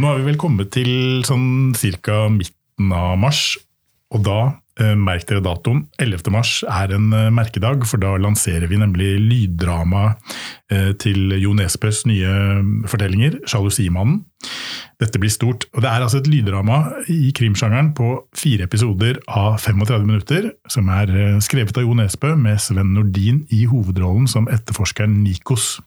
Nå 0.00 0.08
har 0.08 0.18
vi 0.18 0.28
vel 0.30 0.40
kommet 0.40 0.72
til 0.74 0.92
sånn 1.26 1.46
cirka 1.78 2.24
midten 2.32 2.94
av 2.96 3.16
mars, 3.20 3.44
og 4.14 4.24
da, 4.26 4.38
eh, 4.48 4.71
merk 4.80 5.26
dere 5.28 5.42
datoen, 5.44 5.84
11. 6.00 6.30
mars 6.32 6.52
er 6.64 6.94
en 6.96 7.10
eh, 7.12 7.28
merkedag, 7.34 7.84
for 7.88 8.00
da 8.00 8.14
lanserer 8.16 8.70
vi 8.70 8.78
nemlig 8.80 9.10
lyddrama 9.20 10.14
eh, 10.72 10.92
til 11.02 11.34
Jo 11.36 11.52
Nesbøs 11.56 12.06
nye 12.08 12.32
fortellinger, 12.88 13.42
'Sjalusimannen'. 13.44 14.22
Dette 15.02 15.18
blir 15.18 15.32
stort. 15.32 15.66
Og 15.74 15.82
det 15.82 15.90
er 15.90 16.04
altså 16.04 16.20
et 16.22 16.30
lyddrama 16.30 16.78
i 17.10 17.32
krimsjangeren 17.34 17.92
på 17.98 18.14
fire 18.38 18.68
episoder 18.68 19.18
av 19.28 19.58
35 19.58 20.06
minutter, 20.06 20.50
som 20.70 20.88
er 20.88 21.12
eh, 21.12 21.40
skrevet 21.44 21.76
av 21.76 21.84
Jo 21.84 21.96
Nesbø 21.98 22.34
med 22.38 22.60
Sven 22.62 22.94
Nordin 22.96 23.44
i 23.50 23.64
hovedrollen 23.70 24.28
som 24.30 24.48
etterforskeren 24.48 25.20
Nikos. 25.24 25.80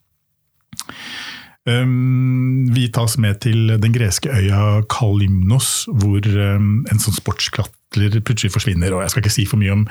Um, 1.65 2.67
vi 2.75 2.85
tas 2.93 3.15
med 3.17 3.39
til 3.41 3.71
den 3.81 3.93
greske 3.93 4.29
øya 4.29 4.83
Kalymnos, 4.91 5.87
hvor 5.89 6.21
um, 6.21 6.83
en 6.91 7.01
sånn 7.01 7.17
sportsklatrer 7.17 8.19
plutselig 8.21 8.53
forsvinner. 8.53 8.93
og 8.93 9.01
Jeg 9.01 9.13
skal 9.13 9.23
ikke 9.23 9.33
si 9.33 9.47
for 9.49 9.61
mye 9.61 9.73
om, 9.73 9.87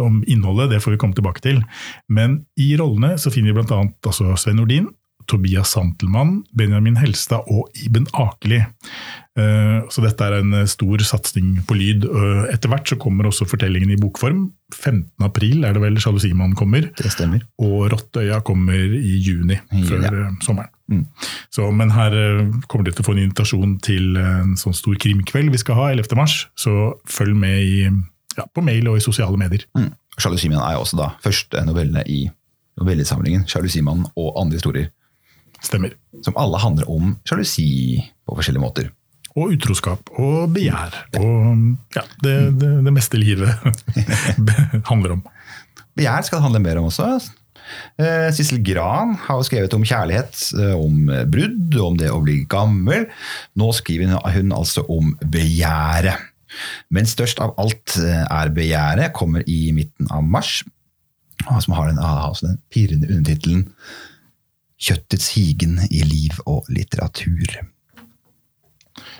om 0.00 0.22
innholdet, 0.24 0.70
det 0.72 0.80
får 0.84 0.96
vi 0.96 1.00
komme 1.02 1.18
tilbake 1.18 1.44
til. 1.44 1.60
Men 2.08 2.42
i 2.56 2.70
rollene 2.80 3.18
så 3.20 3.32
finner 3.34 3.52
vi 3.52 3.60
bl.a. 3.60 3.82
Altså 4.08 4.30
Sven 4.40 4.56
Nordin, 4.56 4.88
Tobias 5.28 5.74
Santelmann, 5.74 6.38
Benjamin 6.56 6.96
Helstad 6.96 7.44
og 7.52 7.68
Iben 7.84 8.08
Akeli. 8.16 8.62
Uh, 9.36 9.84
Så 9.92 10.00
dette 10.00 10.24
er 10.24 10.38
en 10.38 10.64
stor 10.64 11.04
satsing 11.04 11.58
på 11.68 11.76
lyd. 11.76 12.08
Uh, 12.08 12.48
Etter 12.54 12.72
hvert 12.72 12.88
så 12.88 12.96
kommer 12.96 13.28
også 13.28 13.44
fortellingen 13.50 13.92
i 13.92 14.00
bokform. 14.00 14.46
15. 14.72 15.04
april 15.28 15.68
er 15.68 15.76
det 15.76 15.84
vel 15.84 16.00
Sjalusimannen 16.00 16.56
kommer. 16.56 16.88
Det 16.96 17.12
stemmer. 17.12 17.44
Og 17.60 17.92
Rottøya 17.92 18.40
kommer 18.40 18.80
i 18.96 19.20
juni, 19.20 19.60
ja. 19.60 19.84
før 19.92 20.08
eh, 20.08 20.34
sommeren. 20.44 20.72
Mm. 20.88 21.04
Så, 21.52 21.68
men 21.74 21.92
her 21.92 22.14
eh, 22.16 22.44
kommer 22.66 22.88
dere 22.88 22.96
til 22.96 23.04
å 23.04 23.08
få 23.08 23.14
en 23.16 23.22
invitasjon 23.26 23.76
til 23.84 24.16
en 24.20 24.54
sånn 24.60 24.76
stor 24.76 24.96
krimkveld 25.00 25.52
vi 25.52 25.60
skal 25.60 25.78
ha 25.78 25.88
11. 25.92 26.16
mars. 26.18 26.40
Så 26.58 26.74
følg 27.08 27.36
med 27.38 27.60
i, 27.60 27.88
ja, 28.38 28.46
på 28.48 28.64
mail 28.64 28.88
og 28.90 29.00
i 29.00 29.04
sosiale 29.04 29.40
medier. 29.40 29.66
Mm. 29.78 29.90
Sjalusimannen 30.18 30.64
er 30.64 30.76
jo 30.76 30.84
også 30.86 30.98
da 30.98 31.12
første 31.22 31.62
novelle 31.66 32.02
i 32.10 32.24
novellesamlingen 32.78 33.44
'Sjalusimannen 33.46 34.08
og 34.16 34.38
andre 34.40 34.58
historier'. 34.58 34.92
Stemmer. 35.62 35.94
Som 36.22 36.36
alle 36.38 36.60
handler 36.62 36.90
om 36.90 37.16
sjalusi 37.26 37.98
på 38.26 38.36
forskjellige 38.38 38.62
måter. 38.62 38.90
Og 39.38 39.54
utroskap 39.54 40.10
og 40.18 40.52
begjær. 40.54 40.94
Og 41.18 41.34
ja, 41.94 42.04
det, 42.22 42.34
det, 42.58 42.70
det 42.86 42.94
meste 42.94 43.18
livet 43.18 43.50
handler 44.90 45.18
om. 45.18 45.24
Begjær 45.98 46.26
skal 46.26 46.38
det 46.38 46.46
handle 46.46 46.62
mer 46.62 46.80
om 46.80 46.88
også. 46.90 47.10
Eh, 47.98 48.28
Sissel 48.34 48.62
Gran 48.64 49.14
har 49.26 49.42
skrevet 49.46 49.74
om 49.74 49.84
kjærlighet, 49.86 50.40
eh, 50.58 50.74
om 50.78 51.06
brudd, 51.30 51.76
om 51.84 51.96
det 51.98 52.10
å 52.12 52.22
bli 52.22 52.40
gammel. 52.50 53.08
Nå 53.58 53.70
skriver 53.74 54.18
hun- 54.34 54.52
altså 54.52 54.84
om 54.88 55.16
begjæret. 55.24 56.18
Men 56.90 57.04
størst 57.04 57.40
av 57.40 57.54
alt 57.58 57.96
eh, 57.98 58.24
er 58.24 58.54
begjæret, 58.54 59.12
kommer 59.12 59.42
i 59.46 59.72
midten 59.72 60.08
av 60.10 60.22
mars, 60.24 60.64
som 61.60 61.74
har 61.74 61.88
den, 61.88 61.98
altså 61.98 62.46
den 62.48 62.58
pirrende 62.70 63.08
undertittelen 63.08 63.68
'Kjøttets 64.78 65.32
higen 65.34 65.80
i 65.90 66.04
liv 66.06 66.38
og 66.46 66.66
litteratur'. 66.70 67.66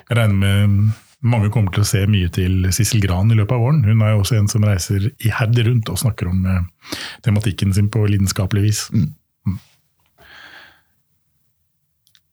Jeg 0.08 0.16
regner 0.16 0.34
med 0.34 0.92
mange 1.26 1.50
kommer 1.50 1.72
til 1.74 1.82
å 1.82 1.88
se 1.88 2.04
mye 2.10 2.30
til 2.34 2.68
Sissel 2.74 3.02
Gran 3.02 3.32
i 3.32 3.38
løpet 3.38 3.56
av 3.56 3.62
våren. 3.64 3.80
Hun 3.86 4.02
er 4.04 4.14
jo 4.14 4.22
også 4.22 4.38
en 4.38 4.50
som 4.50 4.66
reiser 4.66 5.08
iherdig 5.18 5.66
rundt 5.66 5.90
og 5.90 5.98
snakker 5.98 6.30
om 6.30 6.44
eh, 6.46 6.94
tematikken 7.26 7.74
sin 7.74 7.90
på 7.90 8.04
lidenskapelig 8.06 8.62
vis. 8.68 8.84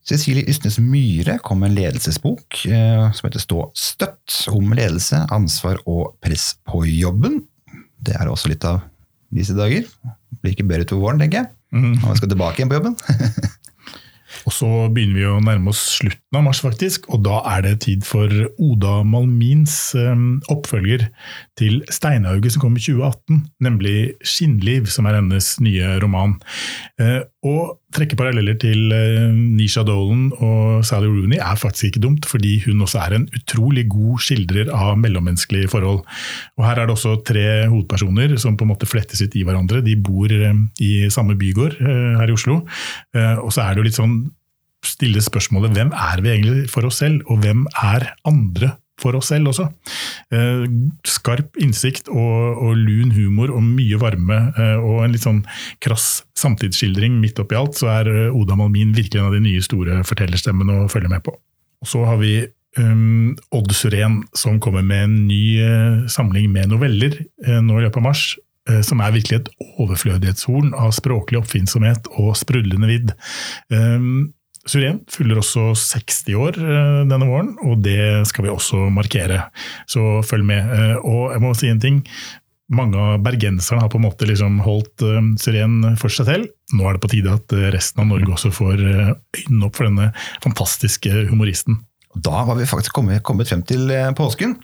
Cecilie 0.06 0.46
Ystnes 0.52 0.78
Myhre 0.78 1.40
kom 1.42 1.64
med 1.64 1.72
en 1.72 1.80
ledelsesbok 1.80 2.62
eh, 2.70 3.08
som 3.10 3.26
heter 3.26 3.42
Stå 3.42 3.66
støtt, 3.74 4.38
om 4.54 4.76
ledelse, 4.78 5.24
ansvar 5.34 5.82
og 5.90 6.20
press 6.22 6.52
på 6.70 6.84
jobben. 6.86 7.42
Det 8.06 8.14
er 8.14 8.30
også 8.30 8.54
litt 8.54 8.68
av 8.70 8.84
disse 9.34 9.58
dager. 9.58 9.90
Blir 10.44 10.54
ikke 10.54 10.68
bedre 10.70 10.86
utover 10.86 11.08
våren, 11.08 11.26
tenker 11.26 11.42
jeg. 11.42 11.54
Når 11.76 12.06
man 12.06 12.20
skal 12.20 12.30
tilbake 12.32 12.62
igjen 12.62 12.70
på 12.72 12.78
jobben. 12.78 13.00
Og 14.46 14.54
så 14.54 14.68
begynner 14.94 15.18
vi 15.18 15.26
å 15.28 15.42
nærme 15.44 15.72
oss 15.72 15.82
slutten 15.98 16.38
av 16.38 16.46
mars, 16.46 16.62
faktisk, 16.62 17.08
og 17.14 17.24
da 17.26 17.40
er 17.56 17.64
det 17.66 17.74
tid 17.86 18.06
for 18.06 18.30
Oda 18.62 19.00
Malmins 19.08 19.76
eh, 19.98 20.14
oppfølger 20.54 21.08
til 21.58 21.80
Steinhauget 21.94 22.54
som 22.54 22.66
kom 22.66 22.76
i 22.78 22.84
2018, 22.84 23.42
nemlig 23.66 23.98
'Skinnliv', 24.22 24.92
som 24.92 25.10
er 25.10 25.18
hennes 25.18 25.56
nye 25.66 25.96
roman. 26.04 26.38
Eh, 27.02 27.24
og 27.46 27.80
trekke 27.96 28.18
paralleller 28.20 28.58
til 28.62 28.94
eh, 28.94 29.34
Nisha 29.34 29.86
Dolan 29.88 30.30
og 30.36 30.86
Sally 30.86 31.10
Rooney 31.10 31.40
er 31.40 31.58
faktisk 31.58 31.90
ikke 31.90 32.04
dumt, 32.06 32.30
fordi 32.30 32.60
hun 32.68 32.86
også 32.86 33.02
er 33.02 33.18
en 33.18 33.28
utrolig 33.34 33.88
god 33.90 34.22
skildrer 34.22 34.70
av 34.70 35.00
mellommenneskelige 35.02 35.72
forhold. 35.74 36.04
Og 36.58 36.66
her 36.68 36.82
er 36.82 36.86
det 36.86 36.98
også 36.98 37.18
tre 37.26 37.46
hovedpersoner 37.72 38.38
som 38.42 38.58
på 38.58 38.66
en 38.66 38.74
måte 38.74 38.90
flettes 38.90 39.24
ut 39.26 39.36
i 39.38 39.46
hverandre. 39.48 39.82
De 39.86 39.96
bor 39.98 40.30
i 40.30 40.94
samme 41.10 41.38
bygård 41.40 41.80
her 41.80 42.28
i 42.28 42.36
Oslo. 42.36 42.66
Og 43.16 43.52
så 43.54 43.64
er 43.64 43.74
det 43.74 43.82
jo 43.82 43.88
litt 43.88 43.98
sånn 43.98 44.18
stille 44.88 45.22
spørsmålet 45.24 45.76
hvem 45.76 45.94
er 45.94 46.24
vi 46.24 46.34
egentlig 46.34 46.66
for 46.72 46.88
oss 46.88 47.02
selv, 47.04 47.22
og 47.30 47.44
hvem 47.44 47.66
er 47.82 48.12
andre 48.28 48.76
for 49.02 49.18
oss 49.20 49.28
selv 49.34 49.50
også. 49.52 49.66
Eh, 50.32 50.66
skarp 51.04 51.58
innsikt 51.60 52.08
og, 52.08 52.62
og 52.64 52.78
lun 52.80 53.12
humor 53.12 53.52
og 53.52 53.64
mye 53.66 54.00
varme 54.00 54.38
eh, 54.56 54.78
og 54.80 55.02
en 55.04 55.12
litt 55.12 55.26
sånn 55.26 55.42
krass 55.84 56.24
samtidsskildring 56.40 57.18
midt 57.20 57.42
oppi 57.44 57.58
alt, 57.60 57.76
så 57.76 57.92
er 57.98 58.12
eh, 58.12 58.30
Oda 58.32 58.56
Malmin 58.56 58.96
virkelig 58.96 59.20
en 59.20 59.28
av 59.28 59.36
de 59.36 59.44
nye 59.44 59.64
store 59.66 60.00
fortellerstemmene 60.08 60.86
å 60.86 60.92
følge 60.92 61.12
med 61.12 61.26
på. 61.28 61.36
Og 61.84 61.92
så 61.92 62.06
har 62.08 62.22
vi 62.22 62.38
um, 62.80 63.36
Odd 63.52 63.76
Suren 63.76 64.22
som 64.34 64.62
kommer 64.64 64.86
med 64.86 65.04
en 65.10 65.20
ny 65.28 65.44
eh, 65.60 66.08
samling 66.12 66.48
med 66.54 66.72
noveller 66.72 67.20
eh, 67.20 67.60
nå 67.60 67.80
i 67.80 67.86
løpet 67.86 68.00
av 68.00 68.08
mars. 68.08 68.24
eh, 68.70 68.80
Som 68.80 69.04
er 69.04 69.14
virkelig 69.16 69.42
et 69.42 69.52
overflødighetshorn 69.76 70.72
av 70.72 70.96
språklig 70.96 71.44
oppfinnsomhet 71.44 72.08
og 72.16 72.32
sprudlende 72.40 72.90
vidd. 72.90 73.14
Um, 73.70 74.32
Surén 74.66 75.04
fyller 75.14 75.38
også 75.42 75.74
60 75.78 76.40
år 76.42 76.58
eh, 76.58 77.04
denne 77.10 77.28
våren, 77.30 77.54
og 77.62 77.84
det 77.86 78.26
skal 78.30 78.48
vi 78.48 78.54
også 78.54 78.88
markere. 78.94 79.44
Så 79.90 80.24
følg 80.26 80.48
med. 80.48 80.74
Eh, 80.74 80.98
Og 81.06 81.36
jeg 81.36 81.44
må 81.44 81.54
si 81.58 81.70
en 81.70 81.82
ting. 81.84 82.02
Mange 82.74 82.98
av 82.98 83.22
bergenserne 83.22 83.84
har 83.84 83.92
på 83.94 84.00
en 84.00 84.08
måte 84.08 84.26
liksom 84.26 84.58
holdt 84.66 85.04
uh, 85.06 85.94
for 86.02 86.10
seg 86.10 86.26
selv. 86.26 86.48
Nå 86.74 86.88
er 86.88 86.96
det 86.96 87.04
på 87.04 87.12
tide 87.14 87.34
at 87.36 87.54
eh, 87.54 87.70
resten 87.76 88.02
av 88.02 88.10
Norge 88.10 88.32
også 88.34 88.50
får 88.50 88.82
eh, 88.82 89.12
øynene 89.38 89.68
opp 89.68 89.78
for 89.78 89.86
denne 89.86 90.08
fantastiske 90.42 91.12
humoristen. 91.30 91.78
Da 92.16 92.42
var 92.48 92.58
vi 92.58 92.66
faktisk 92.66 92.96
kommet, 92.96 93.22
frem 93.22 93.62
til 93.70 93.92
eh, 93.94 94.10
påsken. 94.18 94.56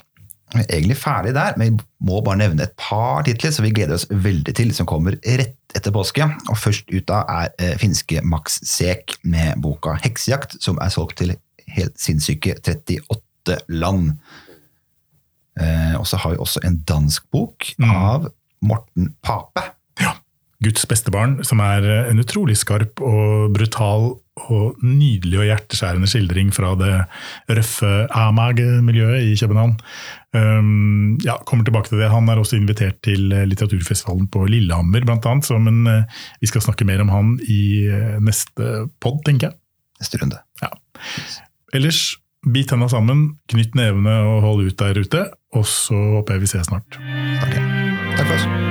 Vi 0.52 0.60
er 0.66 0.76
egentlig 0.76 0.98
ferdig 1.00 1.32
der, 1.36 1.56
men 1.58 1.78
vi 1.78 1.86
må 2.08 2.20
bare 2.26 2.42
nevne 2.42 2.66
et 2.66 2.74
par 2.80 3.24
titler 3.28 3.54
som 3.56 3.64
vi 3.64 3.72
gleder 3.76 3.96
oss 3.96 4.08
veldig 4.12 4.56
til, 4.58 4.74
som 4.76 4.90
kommer 4.90 5.16
rett 5.24 5.78
etter 5.78 5.94
påske. 5.96 6.28
Og 6.52 6.60
først 6.60 6.92
ut 6.92 7.08
da 7.08 7.22
er 7.32 7.54
eh, 7.62 7.78
finske 7.80 8.24
Max 8.28 8.60
Sek 8.68 9.16
med 9.24 9.62
boka 9.64 9.96
'Heksejakt', 10.02 10.60
som 10.60 10.80
er 10.84 10.92
solgt 10.92 11.22
til 11.22 11.36
helt 11.72 11.96
sinnssyke 12.00 12.58
38 12.60 13.62
land. 13.70 14.18
Eh, 15.60 15.96
og 16.00 16.08
så 16.08 16.20
har 16.20 16.34
vi 16.34 16.44
også 16.44 16.64
en 16.68 16.82
dansk 16.88 17.32
bok 17.32 17.72
av 17.84 18.28
Morten 18.62 19.14
Pape. 19.24 19.64
Ja. 20.02 20.18
Guds 20.64 20.86
beste 20.86 21.12
barn, 21.12 21.40
som 21.48 21.64
er 21.64 21.88
eh, 21.88 22.12
en 22.12 22.20
utrolig 22.20 22.58
skarp 22.60 23.02
og 23.02 23.54
brutal 23.56 24.12
og 24.40 24.80
nydelig 24.80 25.42
og 25.42 25.48
hjerteskjærende 25.50 26.08
skildring 26.08 26.54
fra 26.56 26.72
det 26.80 26.94
røffe 27.52 27.90
Amag-miljøet 28.16 29.28
i 29.28 29.36
København. 29.36 29.76
Um, 30.32 31.18
ja, 31.26 31.36
kommer 31.46 31.68
tilbake 31.68 31.92
til 31.92 32.00
det. 32.00 32.12
Han 32.14 32.30
er 32.32 32.40
også 32.40 32.56
invitert 32.56 33.02
til 33.04 33.34
eh, 33.36 33.44
litteraturfestivalen 33.50 34.30
på 34.32 34.46
Lillehammer, 34.48 35.04
blant 35.04 35.28
annet. 35.28 35.50
Så, 35.50 35.60
men 35.60 35.84
uh, 35.88 36.24
vi 36.40 36.48
skal 36.48 36.64
snakke 36.64 36.88
mer 36.88 37.04
om 37.04 37.12
han 37.12 37.36
i 37.44 37.62
uh, 37.92 38.18
neste 38.24 38.88
pod, 39.04 39.20
tenker 39.28 39.50
jeg. 39.50 39.60
Neste 40.00 40.24
runde. 40.24 40.40
Ja. 40.64 40.72
Ellers, 41.76 42.16
bit 42.48 42.72
tenna 42.72 42.88
sammen, 42.90 43.34
knytt 43.52 43.76
nevene 43.78 44.16
og 44.32 44.44
hold 44.48 44.68
ut 44.72 44.80
der 44.80 45.04
ute. 45.04 45.28
Og 45.52 45.68
så 45.68 45.98
håper 46.18 46.40
jeg 46.40 46.48
vi 46.48 46.54
ses 46.56 46.72
snart. 46.72 47.02
Takk 47.44 47.60
for 48.24 48.38
oss. 48.40 48.71